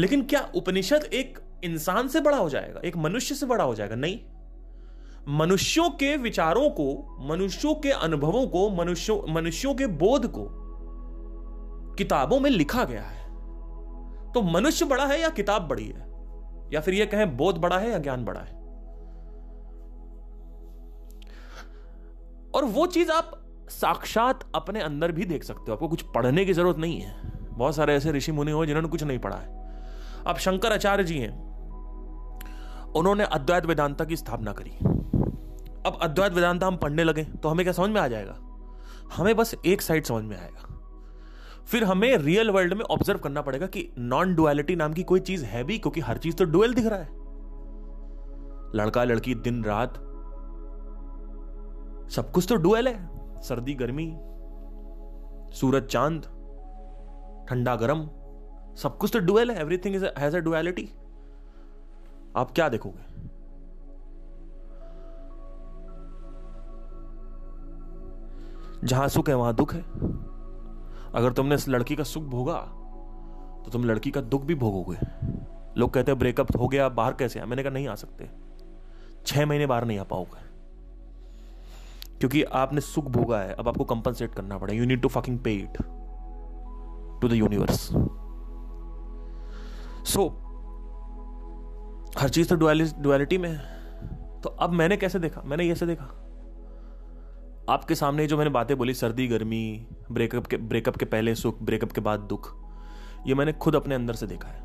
[0.01, 2.82] लेकिन क्या उपनिषद एक इंसान से बड़ा हो जाएगा?
[2.86, 3.95] एक मनुष्य से बड़ा हो जाएगा?
[3.95, 4.20] नहीं।
[5.28, 10.62] मनुष्यों के विचारों को, मनुष्यों के अनुभवों को, मनुष्यों मनुष्यों के बोध को
[11.97, 13.23] किताबों में लिखा गया है।
[14.31, 16.13] तो मनुष्य बड़ा है या किताब बड़ी है?
[16.73, 18.63] या फिर यह कहें, बोध बड़ा है या ज्ञान बड़ा है?
[22.55, 23.31] और वो चीज़ आप
[23.69, 27.75] साक्षात अपने अंदर भी देख सकते हो। आपको कुछ पढ़ने की ज़रूरत नहीं है। बहुत
[27.75, 29.63] सारे ऐसे ऋषि मुनि हो जिन्होंने कुछ नहीं पढ़ा है।
[30.27, 31.53] अब शंकर आचार्य जी हैं।
[32.95, 34.71] उन्होंने अद्वैत वेदांता की स्थापना करी।
[35.85, 38.35] अब अद्वैत वेदांता हम पढ़ने लगे तो हमें क्या समझ में आ जाएगा?
[39.15, 40.62] हमें बस एक साइड समझ में आएगा।
[41.66, 45.45] फिर हमें रियल वर्ल्ड में ऑब्ज़र्व करना पड़ेगा कि नॉन डुअलिटी नाम की कोई चीज़
[45.45, 47.07] है भी, क्योंकि हर चीज़ तो डुअल दिख रहा है।
[48.76, 49.93] लड़का, लड़की, दिन, रात,
[52.11, 54.11] सब कुछ तो डुअल है। सर्दी, गर्मी,
[55.53, 56.22] सूरज, चाँद,
[57.49, 58.05] ठंडा, गर्म,
[58.76, 60.89] सब कुछ तो डुअल है। Everything is has a duality
[62.38, 63.11] आप क्या देखोगे?
[68.84, 69.82] जहाँ सुख है, वहाँ दुख है।
[71.16, 72.57] अगर तुमने इस लड़की का सुख भोगा
[73.66, 74.97] तो तुम लड़की का दुख भी भोगोगे।
[75.78, 78.30] लोग कहते हैं, ब्रेकअप हो गया बाहर कैसे आ मैंने कहा, नहीं आ सकते।
[79.26, 80.41] छह महीने बाहर नहीं आ पाओगे।
[82.20, 85.53] क्योंकि आपने सुख भोगा है, अब आपको कंपनसेट करना पड़ेगा। You need to fucking pay
[85.53, 85.78] it
[87.22, 87.89] to the universe
[90.07, 90.28] so
[92.18, 92.55] हर चीज़ तो
[93.01, 95.41] डुअलिटी में है। तो अब मैंने कैसे देखा?
[95.45, 96.22] मैंने कैसे देखा।
[97.70, 101.91] आपके सामने जो मैंने बातें बोली, सर्दी, गर्मी ब्रेकअप के ब्रेकअप के पहले सुख ब्रेकअप
[101.91, 102.49] के बाद दुख,
[103.28, 104.61] ये मैंने खुद अपने अंदर से देखा है।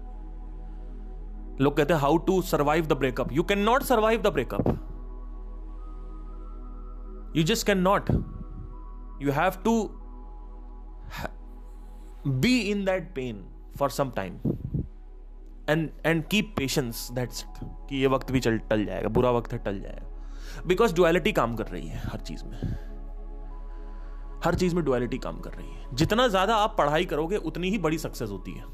[1.61, 4.69] लोग कहते हैं how to survive the breakup you can not survive the breakup
[7.37, 8.11] you just can not
[9.23, 9.83] you have to
[12.27, 13.45] be in that pain
[13.79, 14.35] for some time
[15.71, 19.59] and and keep patience that's कि ये वक्त भी चल, टल जाएगा, बुरा वक्त है,
[19.59, 22.88] टल जाएगा। बिकॉज़ डुअलिटी काम कर रही है हर चीज़ में।
[24.45, 27.79] हर चीज़ में डुअलिटी काम कर रही है। जितना ज़्यादा आप पढ़ाई करोगे, उतनी ही
[27.79, 28.65] बड़ी सक्सेस होती है।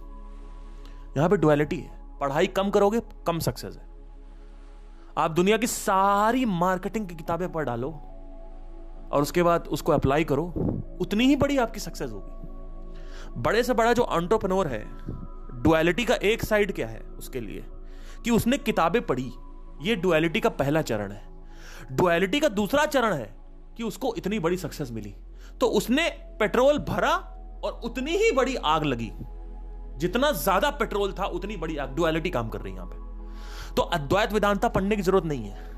[1.16, 3.82] यहाँ पे डुअलिटी है। पढ़ाई कम करोगे, कम सक्सेस है।
[5.18, 7.90] आप दुनिया की सारी मार्केटिंग की किताबें पढ़ डालो,
[9.12, 10.44] और उसके बाद उसको अप्लाई करो,
[11.00, 14.84] उतनी ही बड़ी आपकी सक्सेस होगी। बड़े से बड़ा जो ऑन्टरप्रनोर है
[15.62, 17.64] डुअलिटी का एक साइड क्या है उसके लिए?
[18.24, 19.32] कि उसने किताबें पढ़ी।
[19.82, 21.22] ये डुअलिटी का पहला चरण है।
[21.92, 23.36] डुअलिटी का दूसरा चरण है
[23.76, 25.14] कि उसको इतनी बड़ी सक्सेस मिली।
[25.60, 26.08] तो उसने
[26.40, 27.14] पेट्रोल भरा
[27.64, 29.12] और उतनी ही बड़ी आग लगी।
[29.98, 33.82] जितना ज़्यादा पेट्रोल था, उतनी बड़ी आग। डुअलिटी काम कर रही है यहाँ पे। तो
[33.82, 35.72] अद्वैत वेदांता पढ़ने की ज़रूरत नहीं है।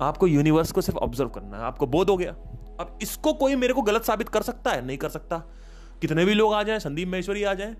[0.00, 2.32] आपको यूनिवर्स को सिर्फ़ ऑब्ज़र्व करना है। आपको बोध हो गया।
[2.80, 4.86] अब इसको कोई मेरे को गलत साबित कर सकता है?
[4.86, 5.38] नहीं कर सकता।
[6.00, 7.74] कितने भी लोग आ जाएँ, संदीप महेश्वरी आ जाएँ,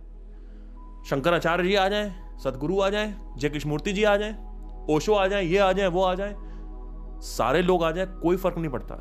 [1.10, 2.12] शंकराचार्य जी आ जाएँ,
[2.44, 4.36] सदगुरु आ जाएँ, जय कृष्णमूर्ति जी आ जाएँ,
[4.90, 6.34] ओशो आ जाएँ, ये आ जाएँ, वो आ जाएँ,
[7.20, 8.94] सारे लोग आ जाएँ, कोई फ़र्क नहीं पड़ता।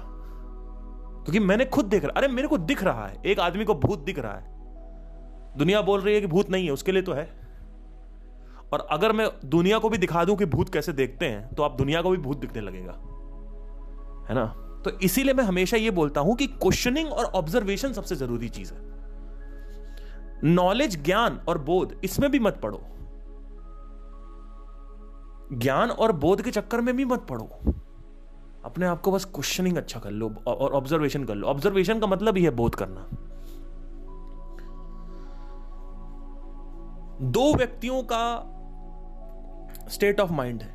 [1.23, 3.99] क्योंकि मैंने खुद देख रहा, अरे मेरे को दिख रहा है, एक आदमी को भूत
[3.99, 4.53] दिख रहा है।
[5.57, 7.43] दुनिया बोल रही है कि भूत नहीं है, उसके लिए तो है।
[8.73, 11.77] और अगर मैं दुनिया को भी दिखा दूँ कि भूत कैसे देखते हैं तो आप
[11.77, 12.91] दुनिया को भी भूत दिखने लगेगा।
[14.29, 14.45] है ना?
[14.85, 18.79] तो इसीलिए मैं हमेशा यह बोलता हूँ कि क्वेश्चनिंग और ऑब्जर्वेशन सबसे ज़रूरी चीज़ है।
[20.43, 22.81] नॉलेज ज्ञान और बोध, इसमें भी मत पढ़ो।
[25.57, 27.49] ज्ञान और बोध के चक्कर में भी मत पढ़ो।
[28.65, 32.37] अपने आप को बस क्वेश्चनिंग अच्छा कर लो, और ऑब्जर्वेशन कर लो। ऑब्जर्वेशन का मतलब
[32.37, 33.07] ही है बोध करना।
[37.21, 38.49] दो व्यक्तियों का
[39.89, 40.71] स्टेट ऑफ़ माइंड है।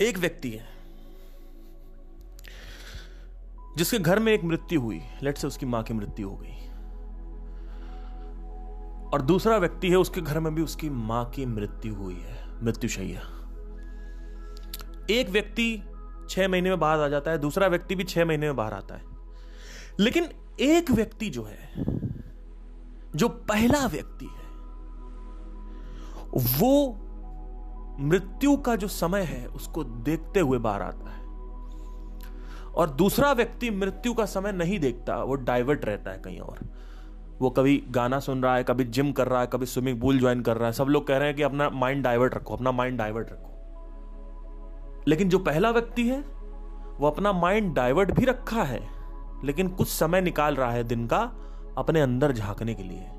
[0.00, 0.66] एक व्यक्ति है,
[3.76, 6.54] जिसके घर में एक मृत्यु हुई लेट से उसकी माँ की मृत्यु हो गई।
[9.12, 13.37] और दूसरा व्यक्ति है, उसके घर में भी उसकी माँ की मृत्यु हुई है मृत्युशैया
[15.10, 15.82] एक व्यक्ति
[16.30, 18.94] छह महीने में बाहर आ जाता है, दूसरा व्यक्ति भी छह महीने में बाहर आता
[18.94, 19.02] है।
[20.00, 20.28] लेकिन
[20.60, 21.74] एक व्यक्ति जो है,
[23.16, 24.48] जो पहला व्यक्ति है,
[26.58, 27.04] वो
[28.00, 31.22] मृत्यु का जो समय है, उसको देखते हुए बाहर आता है।
[32.68, 36.58] और दूसरा व्यक्ति मृत्यु का समय नहीं देखता, वो डाइवर्ट रहता है कहीं और।
[37.38, 40.42] वो कभी गाना सुन रहा है, कभी जिम कर रहा है, कभी स्विमिंग पूल ज्वाइन
[40.42, 42.98] कर रहा है। सब लोग कह रहे हैं कि अपना माइंड डाइवर्ट रखो, अपना माइंड
[42.98, 43.47] डाइवर्ट रखो।
[45.08, 46.20] लेकिन जो पहला व्यक्ति है,
[46.98, 48.80] वो अपना माइंड डाइवर्ट भी रखा है,
[49.44, 51.20] लेकिन कुछ समय निकाल रहा है दिन का
[51.78, 53.10] अपने अंदर झांकने के लिए।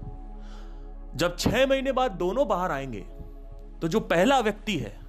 [1.16, 3.02] जब छह महीने बाद दोनों बाहर आएँगे
[3.82, 5.00] तो जो पहला व्यक्ति है,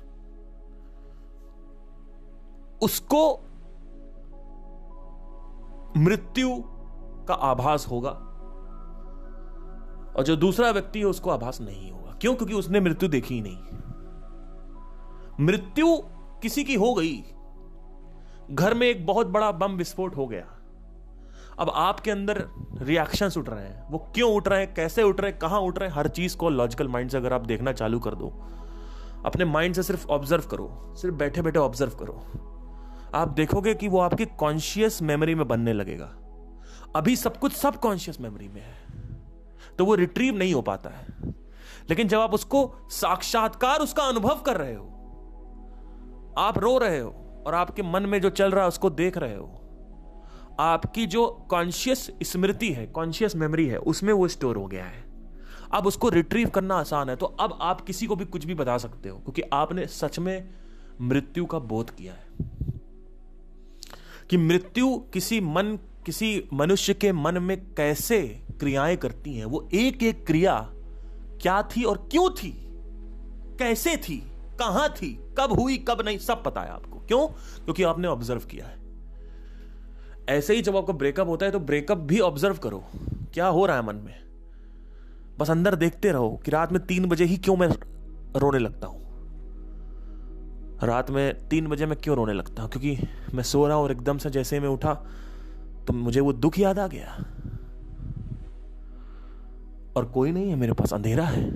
[2.82, 3.22] उसको
[5.96, 6.56] मृत्यु
[7.28, 8.10] का आभास होगा,
[10.16, 12.34] और जो दूसरा व्यक्ति है, उसको आभास नहीं होगा। क्यों?
[12.34, 13.58] क्योंकि उसने मृत्यु देखी ही नहीं।
[15.46, 15.86] मृत्यु
[16.42, 17.24] किसी की हो गई।
[18.50, 20.56] घर में एक बहुत बड़ा बम विस्फोट हो गया।
[21.58, 24.74] अब आपके अंदर रिएक्शंस उठ रहे हैं। वो क्यों उठ रहे हैं?
[24.74, 25.38] कैसे उठ रहे हैं?
[25.38, 25.96] कहाँ उठ रहे हैं?
[25.96, 28.26] हर चीज़ को लॉजिकल माइंड से अगर आप देखना चालू कर दो,
[29.26, 32.24] अपने माइंड से सिर्फ़ ऑब्ज़र्व करो। सिर्फ़ बैठे बैठे ऑब्ज़र्व करो।
[33.14, 36.16] आप देखोगे कि वो आपकी कॉन्शियस मेमोरी में बनने लगेगा।
[36.96, 38.86] अभी सब कुछ सब कॉन्शियस मेमोरी में है।
[39.78, 41.06] तो वो रिट्रीव नहीं हो पाता है।
[41.90, 44.96] लेकिन जब आप उसको साक्षात्कार उसका अनुभव कर रहे हो
[46.38, 49.36] आप रो रहे हो और आपके मन में जो चल रहा है उसको देख रहे
[49.36, 49.56] हो।
[50.60, 55.04] आपकी जो कॉन्शियस स्मृति है कॉन्शियस मेमोरी है, उसमें वो स्टोर हो गया है।
[55.72, 58.78] अब उसको रिट्रीव करना आसान है तो अब आप किसी को भी कुछ भी बता
[58.78, 60.48] सकते हो, क्योंकि आपने सच में
[61.00, 62.28] मृत्यु का बोध किया है।
[64.30, 68.22] कि मृत्यु किसी मन, किसी मनुष्य के मन में कैसे
[68.60, 70.70] क्रियाएँ करती हैं, वो एक एक क्रिया
[71.42, 72.52] क्या थी और क्यों थी?
[73.58, 74.29] कैसे थी?
[74.60, 75.12] कहाँ थी?
[75.38, 77.26] कब हुई, कब नहीं, सब पता है आपको। क्यों?
[77.64, 78.78] क्योंकि आपने ऑब्ज़र्व किया है।
[80.28, 82.84] ऐसे ही जब आपको ब्रेकअप होता है तो ब्रेकअप भी ऑब्ज़र्व करो।
[83.34, 84.14] क्या हो रहा है मन में?
[85.38, 87.68] बस अंदर देखते रहो कि रात में तीन बजे ही क्यों मैं
[88.36, 88.98] रोने लगता हूँ।
[90.84, 92.70] रात में तीन बजे मैं क्यों रोने लगता हूँ?
[92.70, 94.94] क्योंकि मैं सो रहा हूँ और एकदम से जैसे मैं उठा
[95.86, 97.16] तो मुझे वो दुख याद आ गया।
[99.96, 101.50] और कोई नहीं है मेरे पास, अंधेरा है।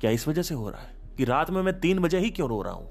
[0.00, 0.99] क्या इस वजह से हो रहा है?
[1.20, 2.86] कि रात में मैं तीन बजे ही क्यों रो रहा हूँ?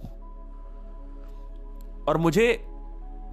[2.03, 2.65] और मुझे,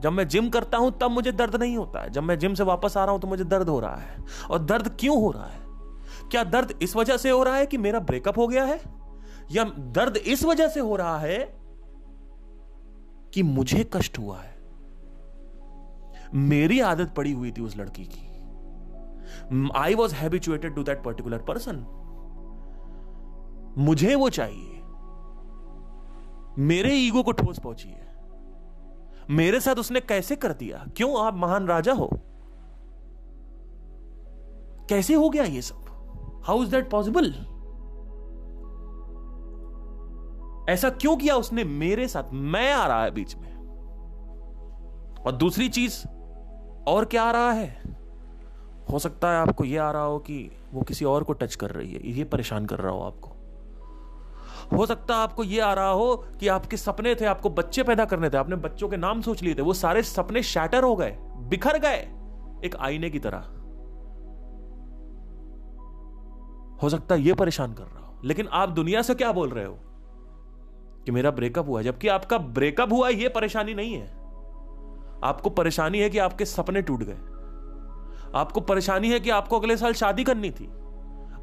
[0.00, 2.62] जब मैं जिम करता हूँ, तब मुझे दर्द नहीं होता है। जब मैं जिम से
[2.62, 5.46] वापस आ रहा हूँ तो मुझे दर्द हो रहा है। और दर्द क्यों हो रहा
[5.46, 5.60] है?
[6.30, 8.80] क्या दर्द इस वजह से हो रहा है कि मेरा ब्रेकअप हो गया है?
[9.50, 11.38] या दर्द इस वजह से हो रहा है
[13.34, 14.56] कि मुझे कष्ट हुआ है?
[16.34, 21.84] मेरी आदत पड़ी हुई थी उस लड़की की। I was habituated to that particular person
[23.78, 24.75] मुझे वो चाहिए।
[26.58, 28.06] मेरे ईगो को ठोस पहुँची है।
[29.30, 30.86] मेरे साथ उसने कैसे कर दिया?
[30.96, 32.10] क्यों आप महान राजा हो?
[34.88, 35.76] कैसे हो गया ये सब?
[36.46, 37.34] हाउ इज़ दैट पॉसिबल
[40.72, 42.24] ऐसा क्यों किया उसने मेरे साथ?
[42.32, 43.56] मैं आ रहा है बीच में।
[45.26, 46.08] और दूसरी चीज़
[46.88, 47.96] और क्या आ रहा है?
[48.92, 51.70] हो सकता है आपको यह आ रहा हो कि वो किसी और को टच कर
[51.70, 53.35] रही है। ये परेशान कर रहा हो आपको।
[54.72, 58.04] हो सकता है आपको यह आ रहा हो कि आपके सपने थे, आपको बच्चे पैदा
[58.04, 61.16] करने थे, आपने बच्चों के नाम सोच लिए थे, वो सारे सपने शैटर हो गए,
[61.20, 61.98] बिखर गए,
[62.64, 63.38] एक आईने की तरह।
[66.82, 69.64] हो सकता है यह परेशान कर रहा हो, लेकिन आप दुनिया से क्या बोल रहे
[69.64, 69.78] हो?
[71.04, 74.06] कि मेरा ब्रेकअप हुआ, जबकि आपका ब्रेकअप हुआ यह परेशानी नहीं है।
[75.24, 77.18] आपको परेशानी है कि आपके सपने टूट गए।
[78.34, 80.66] आपको परेशानी है कि आपको अगले साल शादी करनी थी।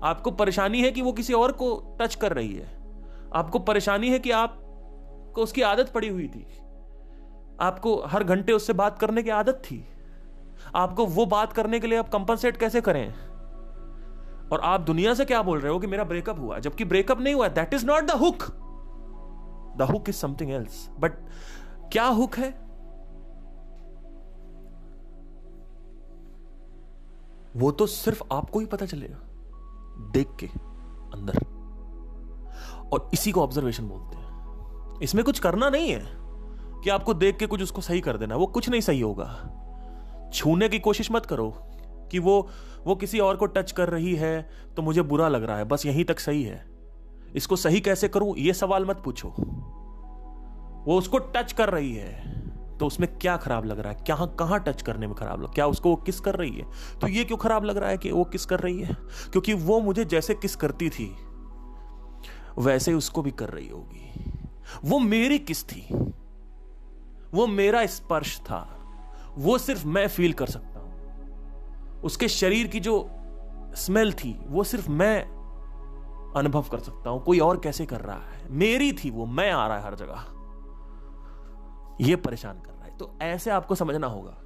[0.03, 2.82] आपको परेशानी है कि वो किसी और को टच कर रही है।
[3.33, 4.59] आपको परेशानी है कि आप
[5.35, 6.47] को उसकी आदत पड़ी हुई थी?
[7.59, 9.87] आपको हर घंटे उससे बात करने की आदत थी?
[10.75, 13.13] आपको वो बात करने के लिए आप कंपनसेट कैसे करें?
[14.49, 16.59] और आप दुनिया से क्या बोल रहे हो कि मेरा ब्रेकअप हुआ?
[16.59, 18.43] जबकि ब्रेकअप नहीं हुआ that is not the hook
[19.77, 21.11] the hook is something else but
[21.91, 22.63] क्या हुक है?
[27.55, 29.17] वो तो सिर्फ़ आपको ही पता चलेगा।
[30.11, 30.47] देख के,
[31.17, 31.52] अंदर।
[32.93, 36.03] और इसी को ऑब्जर्वेशन बोलते हैं। इसमें कुछ करना नहीं है
[36.83, 40.69] कि आपको देख के कुछ उसको सही कर देना वो कुछ नहीं सही होगा। छूने
[40.69, 41.49] की कोशिश मत करो
[42.11, 42.47] कि वो
[42.85, 45.85] वो किसी और को टच कर रही है तो मुझे बुरा लग रहा है। बस
[45.85, 46.65] यहीं तक सही है।
[47.35, 49.29] इसको सही कैसे करूँ, ये सवाल मत पूछो।
[50.87, 52.41] वो उसको टच कर रही है
[52.79, 54.03] तो उसमें क्या खराब लग रहा है?
[54.05, 56.65] क्या कहाँ टच करने में खराब लग, क्या उसको वो किस कर रही है?
[57.01, 58.95] तो ये क्यों खराब लग रहा है कि वो किस कर रही है?
[59.31, 61.05] क्योंकि वो मुझे जैसे किस करती थी।
[62.57, 64.13] वैसे उसको भी कर रही होगी।
[64.85, 65.87] वो मेरी किस थी?
[67.33, 68.79] वो मेरा स्पर्श था।
[69.37, 70.93] वो सिर्फ़ मैं फील कर सकता हूँ।
[72.01, 73.09] उसके शरीर की जो
[73.75, 75.23] स्मेल थी, वो सिर्फ़ मैं
[76.35, 78.47] अनुभव कर सकता हूँ। कोई और कैसे कर रहा है?
[78.49, 80.25] मेरी थी वो, मैं आ रहा है हर जगह।
[82.01, 84.37] ये परेशान कर रहा है। तो ऐसे आपको समझना होगा।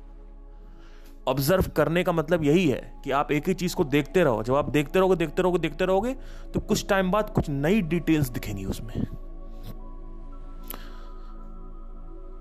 [1.28, 4.56] ऑब्ज़र्व करने का मतलब यही है कि आप एक ही चीज़ को देखते रहो। जब
[4.56, 6.14] आप देखते रहोगे देखते रहोगे देखते रहोगे
[6.54, 8.96] तो कुछ टाइम बाद कुछ नई डिटेल्स दिखेंगी उसमें।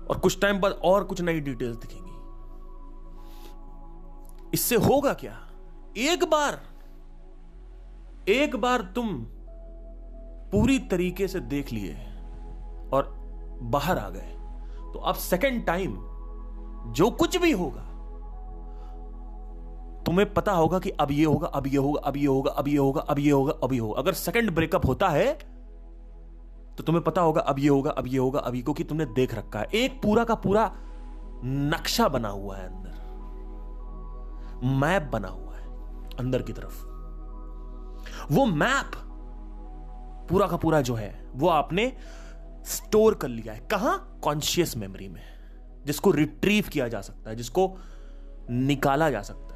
[0.07, 2.05] और कुछ टाइम बाद और कुछ नई डिटेल्स दिखेंगी।
[4.53, 5.39] इससे होगा क्या?
[5.97, 6.59] एक बार
[8.29, 9.07] एक बार तुम
[10.51, 11.93] पूरी तरीके से देख लिए
[12.93, 13.13] और
[13.63, 14.33] बाहर आ गए
[14.93, 15.95] तो अब सेकेंड टाइम
[16.93, 17.86] जो कुछ भी होगा
[20.07, 22.77] तुम्हें पता होगा कि अब ये होगा, अब ये होगा, अब ये होगा, अब ये
[22.77, 25.33] होगा, अब ये होगा, अब ये होगा। अगर सेकंड ब्रेकअप होता है
[26.77, 29.59] तो तुम्हें पता होगा अब ये होगा, अब ये होगा अभी क्योंकि तुमने देख रखा
[29.59, 30.71] है। एक पूरा का पूरा
[31.45, 32.93] नक्शा बना हुआ है अंदर।
[34.67, 35.67] मैप बना हुआ है
[36.17, 36.83] अंदर की तरफ़।
[38.33, 38.91] वो मैप
[40.29, 41.97] पूरा का पूरा जो है, वो आपने
[42.65, 44.19] स्टोर कर लिया है। कहाँ?
[44.23, 45.21] कॉन्शियस मेमोरी में।
[45.85, 47.77] जिसको रिट्रीव किया जा सकता है, जिसको
[48.49, 49.46] निकाला जा सकता है।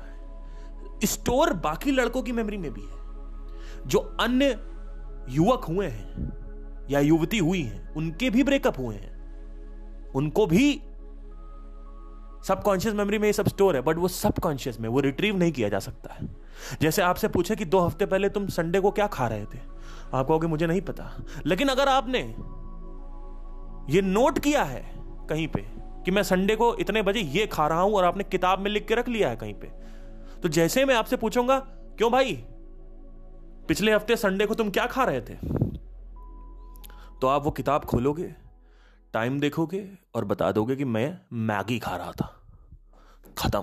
[1.05, 4.59] स्टोर बाकी लड़कों की मेमोरी में भी है। जो अन्य
[5.29, 6.31] युवक हुए हैं
[6.89, 9.11] या युवती हुई हैं, उनके भी ब्रेकअप हुए हैं।
[10.15, 10.81] उनको भी
[12.47, 15.69] सबकॉन्शियस मेमोरी में ये सब स्टोर है बट वो सबकॉन्शियस में, वो रिट्रीव नहीं किया
[15.69, 16.27] जा सकता है।
[16.81, 19.59] जैसे आपसे पूछे कि दो हफ़्ते पहले तुम संडे को क्या खा रहे थे?
[20.13, 22.35] आप कहोगे, मुझे नहीं पता। लेकिन अगर आपने
[23.95, 24.83] ये नोट किया है
[25.29, 25.65] कहीं पे
[26.05, 28.87] कि मैं संडे को इतने बजे ये खा रहा हूँ और आपने किताब में लिख
[28.87, 29.71] के रख लिया है कहीं पे
[30.43, 31.59] तो जैसे ही मैं आपसे पूछूँगा,
[31.97, 32.33] क्यों भाई?
[33.67, 35.35] पिछले हफ़्ते संडे को तुम क्या खा रहे थे?
[37.21, 38.35] तो आप वो किताब खोलोगे
[39.13, 42.41] टाइम देखोगे और बता दोगे कि मैं मैगी खा रहा था।
[43.37, 43.59] खत्म।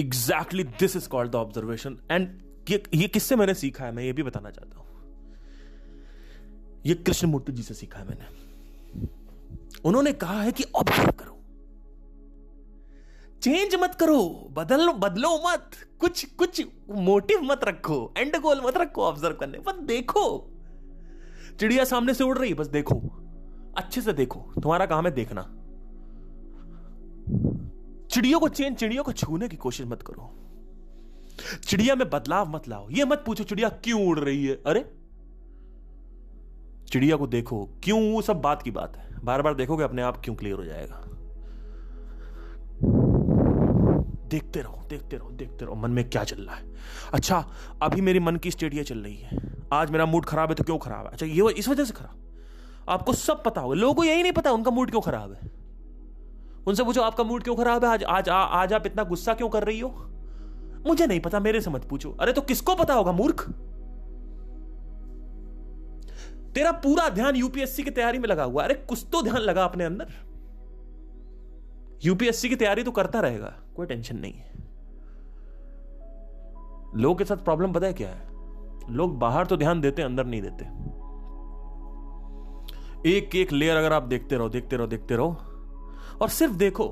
[0.00, 3.92] Exactly this is called the observation and ये ये किससे मैंने सीखा है?
[3.92, 4.86] मैं ये भी बताना चाहता हूँ।
[6.86, 8.26] ये कृष्णमूर्ति जी से सीखा है मैंने।
[9.84, 11.33] उन्होंने कहा है कि ऑब्ज़र्व करो।
[13.44, 19.02] चेंज मत करो, बदल, बदलो मत, कुछ कुछ मोटिव मत रखो एंड गोल मत रखो
[19.02, 20.50] ऑब्ज़र्व करने, बस देखो।
[21.60, 22.94] चिड़िया सामने से उड़ रही बस देखो,
[23.78, 25.42] अच्छे से देखो, तुम्हारा काम है देखना।
[28.10, 30.34] चिड़ियों को चेंज चिड़ियों को छूने की कोशिश मत करो।
[31.64, 34.54] चिड़िया में बदलाव मत लाओ, ये मत पूछो, चिड़िया क्यों उड़ रही है?
[34.54, 34.94] अरे,
[36.88, 40.34] चिड़िया को देखो, क्यों, सब बात की बात है। बार बार देखोगे अपने आप क्यों
[40.34, 41.08] क्लियर हो जाएगा?
[44.34, 46.64] देखते रहो देखते रहो देखते रहो मन में क्या चल रहा है।
[47.12, 47.44] अच्छा
[47.82, 49.38] अभी मेरी मन की स्टेट ये चल रही है।
[49.72, 51.12] आज मेरा मूड खराब है तो क्यों खराब है?
[51.12, 52.20] अच्छा ये इस वजह से खराब।
[52.88, 55.50] आपको सब पता होगा लोगों को यही नहीं पता उनका मूड क्यों खराब है।
[56.66, 57.90] उनसे पूछो आपका मूड क्यों खराब है?
[57.90, 59.88] आज आज आ, आज आप इतना गुस्सा क्यों कर रही हो?
[60.86, 63.48] मुझे नहीं पता मेरे से मत पूछो। अरे तो किसको पता होगा मूर्ख?
[66.54, 69.84] तेरा पूरा ध्यान यूपीएससी की तैयारी में लगा हुआ अरे कुछ तो ध्यान लगा अपने
[69.84, 70.12] अंदर।
[72.04, 74.54] यूपीएससी की तैयारी तो करता रहेगा। कोई टेंशन नहीं है।
[76.96, 78.28] लोग के साथ प्रॉब्लम पता है क्या है?
[78.90, 80.64] लोग बाहर तो ध्यान देते अंदर नहीं देते।
[83.16, 85.36] एक एक लेयर अगर आप देखते रहो देखते रहो देखते रहो,
[86.22, 86.88] और सिर्फ़ देखो,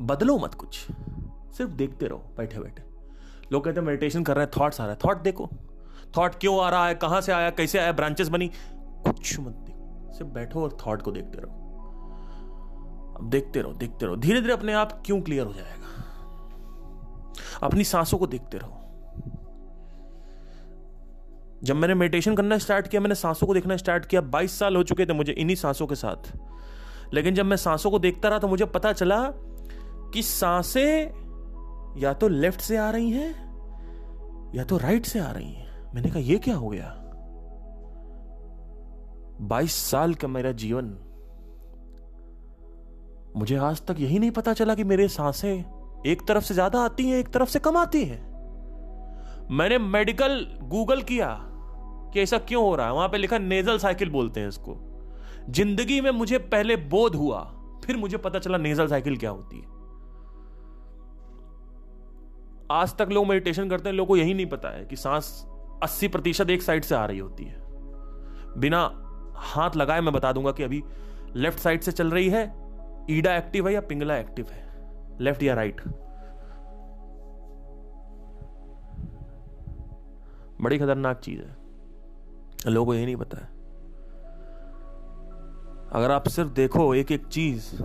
[0.00, 0.86] बदलो मत कुछ।
[1.52, 2.82] सिर्फ़ देखते रहो बैठे बैठे
[3.52, 5.48] लोग कहते हैं मेडिटेशन कर रहे हैं थॉट्स आ रहा है। थॉट देखो।
[6.16, 6.94] थॉट क्यों आ रहा है?
[6.94, 7.50] कहाँ से आया?
[7.50, 7.92] कैसे आया?
[7.92, 11.61] ब्रांचेस बनी। कुछ मत देखो। सिर्फ़ बैठो और थॉट को देखते रहो।
[13.22, 15.80] देखते रहो देखते रहो। धीरे धीरे अपने आप क्यों क्लियर हो जाएगा?
[17.62, 18.78] अपनी सांसों को देखते रहो।
[21.64, 24.82] जब मैंने मेडिटेशन करना स्टार्ट किया, मैंने सांसों को देखना स्टार्ट किया 22 साल हो
[24.82, 26.32] चुके थे मुझे इन्हीं सांसों के साथ।
[27.14, 29.20] लेकिन जब मैं सांसों को देखता रहा तो मुझे पता चला
[30.14, 33.30] कि साँसें या तो लेफ़्ट से आ रही हैं,
[34.54, 36.88] या तो राइट से आ रही हैं। मैंने कहा यह क्या हो गया?
[39.40, 40.96] 22 साल का मेरा जीवन
[43.36, 45.64] मुझे आज तक यही नहीं पता चला कि मेरे साँसें
[46.06, 48.32] एक तरफ़ से ज़्यादा आती हैं, एक तरफ़ से कम आती हैं।
[49.50, 51.28] मैंने मेडिकल गूगल किया
[52.12, 52.92] कि ऐसा क्यों हो रहा है?
[52.92, 54.76] वहाँ पे लिखा नेजल साइकिल बोलते हैं इसको।
[55.50, 57.40] ज़िंदगी में मुझे पहले बोध हुआ,
[57.84, 59.66] फिर मुझे पता चला नेजल साइकिल क्या होती है।
[62.70, 65.46] आज तक लोग मेडिटेशन करते हैं, लोगों को यही नहीं पता है कि सांस
[65.82, 67.60] 80 प्रतिशत एक साइड से आ रही होती है।
[68.58, 68.90] बिना
[69.36, 70.82] हाथ लगाए मैं बता दूँगा कि अभी
[71.36, 72.61] लेफ़्ट साइड से चल रही है
[73.10, 74.62] ईडा एक्टिव है या पिंगला एक्टिव है?
[75.20, 75.80] लेफ़्ट या राइट
[80.60, 81.56] बड़ी खतरनाक चीज़ है।
[82.66, 83.46] लोगों को यही नहीं पता है।
[85.92, 87.82] अगर आप सिर्फ़ देखो एक एक चीज़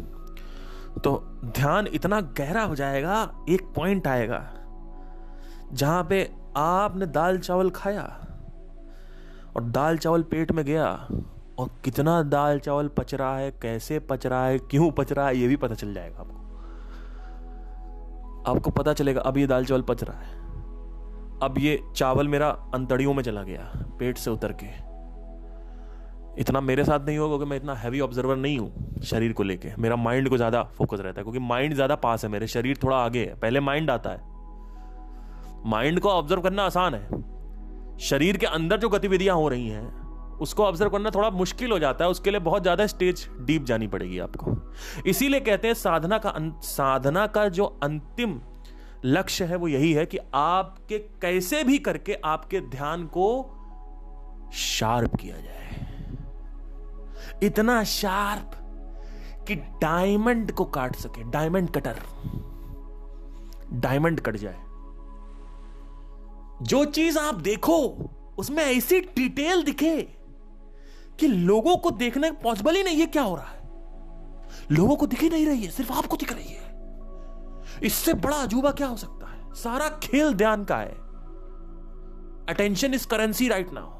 [0.97, 4.39] तो ध्यान इतना गहरा हो जाएगा, एक पॉइंट आएगा,
[5.73, 8.03] जहाँ पे आपने दाल चावल खाया
[9.55, 10.85] और दाल चावल पेट में गया
[11.59, 15.37] और कितना दाल चावल पच रहा है, कैसे पच रहा है, क्यों पच रहा है,
[15.37, 16.45] ये भी पता चल जाएगा आपको।
[18.51, 20.35] आपको पता चलेगा, अब ये दाल चावल पच रहा है।
[21.43, 24.65] अब ये चावल मेरा अंतड़ियों में चला गया, पेट से उतर के।
[26.41, 29.69] इतना मेरे साथ नहीं होगा, क्योंकि मैं इतना हैवी ऑब्जर्वर नहीं हूँ शरीर को लेके।
[29.79, 32.97] मेरा माइंड को ज़्यादा फोकस रहता है, क्योंकि माइंड ज़्यादा पास है मेरे, शरीर थोड़ा
[32.97, 34.35] आगे है। पहले माइंड आता है।
[35.65, 40.06] माइंड को ऑब्ज़र्व करना आसान है। शरीर के अंदर जो गतिविधियाँ हो रही हैं
[40.41, 43.87] उसको ऑब्ज़र्व करना थोड़ा मुश्किल हो जाता है, उसके लिए बहुत ज़्यादा स्टेज डीप जानी
[43.87, 44.55] पड़ेगी आपको।
[45.09, 46.33] इसीलिए कहते हैं साधना का
[46.65, 48.39] साधना का जो अंतिम
[49.05, 53.29] लक्ष्य है वो यही है कि आपके कैसे भी करके आपके ध्यान को
[54.55, 55.55] शार्प किया जाए।
[57.43, 58.51] इतना शार्प
[59.47, 61.99] कि डायमंड को काट सके डायमंड कटर
[63.73, 64.57] डायमंड कट जाए।
[66.63, 67.77] जो चीज़ आप देखो,
[68.37, 70.16] उसमें ऐसी डिटेल दिखे।
[71.19, 73.57] कि लोगों को देखने पॉसिबल ही नहीं है क्या हो रहा है।
[74.71, 76.67] लोगों को दिख ही नहीं रही है, सिर्फ़ आपको दिख रही है।
[77.83, 79.53] इससे बड़ा अजूबा क्या हो सकता है?
[79.53, 81.07] सारा खेल ध्यान का है।
[82.49, 83.97] Attention is currency right now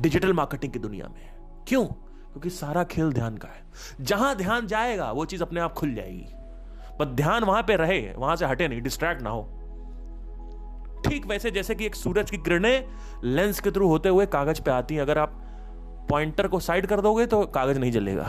[0.00, 1.36] digital marketing की दुनिया में।
[1.68, 1.84] क्यों?
[1.84, 3.66] क्योंकि सारा खेल ध्यान का है।
[4.00, 6.26] जहाँ ध्यान जाएगा, वो चीज़ अपने आप खुल जाएगी।
[6.98, 9.42] पर ध्यान वहाँ पे रहे, वहाँ से हटे नहीं डिस्ट्रैक्ट ना हो।
[11.06, 12.88] ठीक वैसे जैसे कि एक सूरज की किरणें
[13.24, 15.44] लेंस के थ्रू होते हुए कागज़ पे आती हैं। अगर आप
[16.10, 18.26] पॉइंटर को साइड कर दोगे तो कागज़ नहीं जलेगा।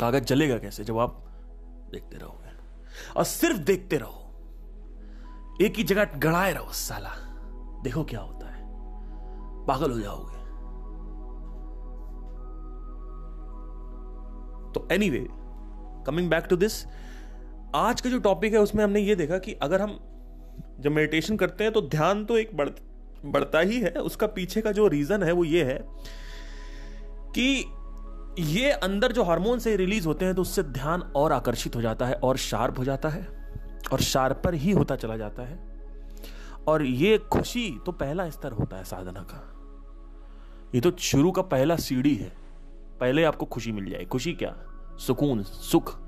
[0.00, 0.84] कागज़ जलेगा कैसे?
[0.84, 1.24] जब आप
[1.92, 2.48] देखते रहोगे।
[3.16, 4.24] और सिर्फ़ देखते रहो।
[5.62, 7.10] एक ही जगह गड़ाए रहो साला।
[7.84, 8.64] देखो क्या होता है।
[9.66, 10.38] पागल हो जाओगे।
[14.72, 15.28] तो anyway
[16.04, 16.86] coming back to this
[17.74, 20.00] आज का जो टॉपिक है, उसमें हमने ये देखा कि अगर हम
[20.80, 22.68] जब मेडिटेशन करते हैं तो ध्यान तो एक बढ़
[23.24, 25.78] बढ़ता ही है, उसका पीछे का जो रीजन है वो ये है
[27.36, 27.74] कि
[28.38, 32.06] ये अंदर जो हार्मोन से रिलीज़ होते हैं तो उससे ध्यान और आकर्षित हो जाता
[32.06, 33.26] है और शार्प हो जाता है
[33.92, 35.58] और शार्पर ही होता चला जाता है।
[36.68, 39.54] और ये खुशी तो पहला स्तर होता है साधना का।
[40.74, 42.32] ये तो शुरू का पहला सीढ़ी है।
[43.00, 44.54] पहले आपको खुशी मिल जाए। खुशी क्या?
[44.98, 45.98] सुकून, सुख।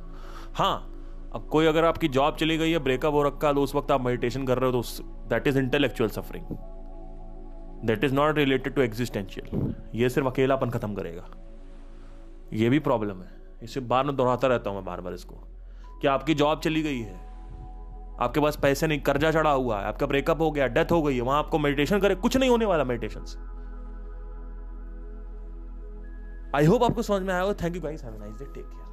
[0.54, 0.86] हाँ
[1.34, 4.00] अब कोई अगर आपकी जॉब चली गई है ब्रेकअप हो रखा तो उस वक्त आप
[4.00, 6.44] मेडिटेशन कर रहे हो तो that is intellectual suffering
[7.85, 11.31] that is not related to existential ये सिर्फ़ अकेलापन खत्म करेगा।
[12.53, 15.35] ये भी प्रॉब्लम है। इसे बार में दोहराता रहता हूँ मैं बार बार इसको।
[16.03, 17.14] कि आपकी जॉब चली गई है।
[18.20, 21.14] आपके पास पैसे नहीं, कर्जा चढ़ा हुआ है। आपका ब्रेकअप हो गया डेथ हो गई
[21.14, 23.39] है। वहाँ आपको मेडिटेशन करे। कुछ नहीं होने वाला मेडिटेशन से
[26.57, 28.89] आई होप आपको समझ में आया thank you guys have nice day take care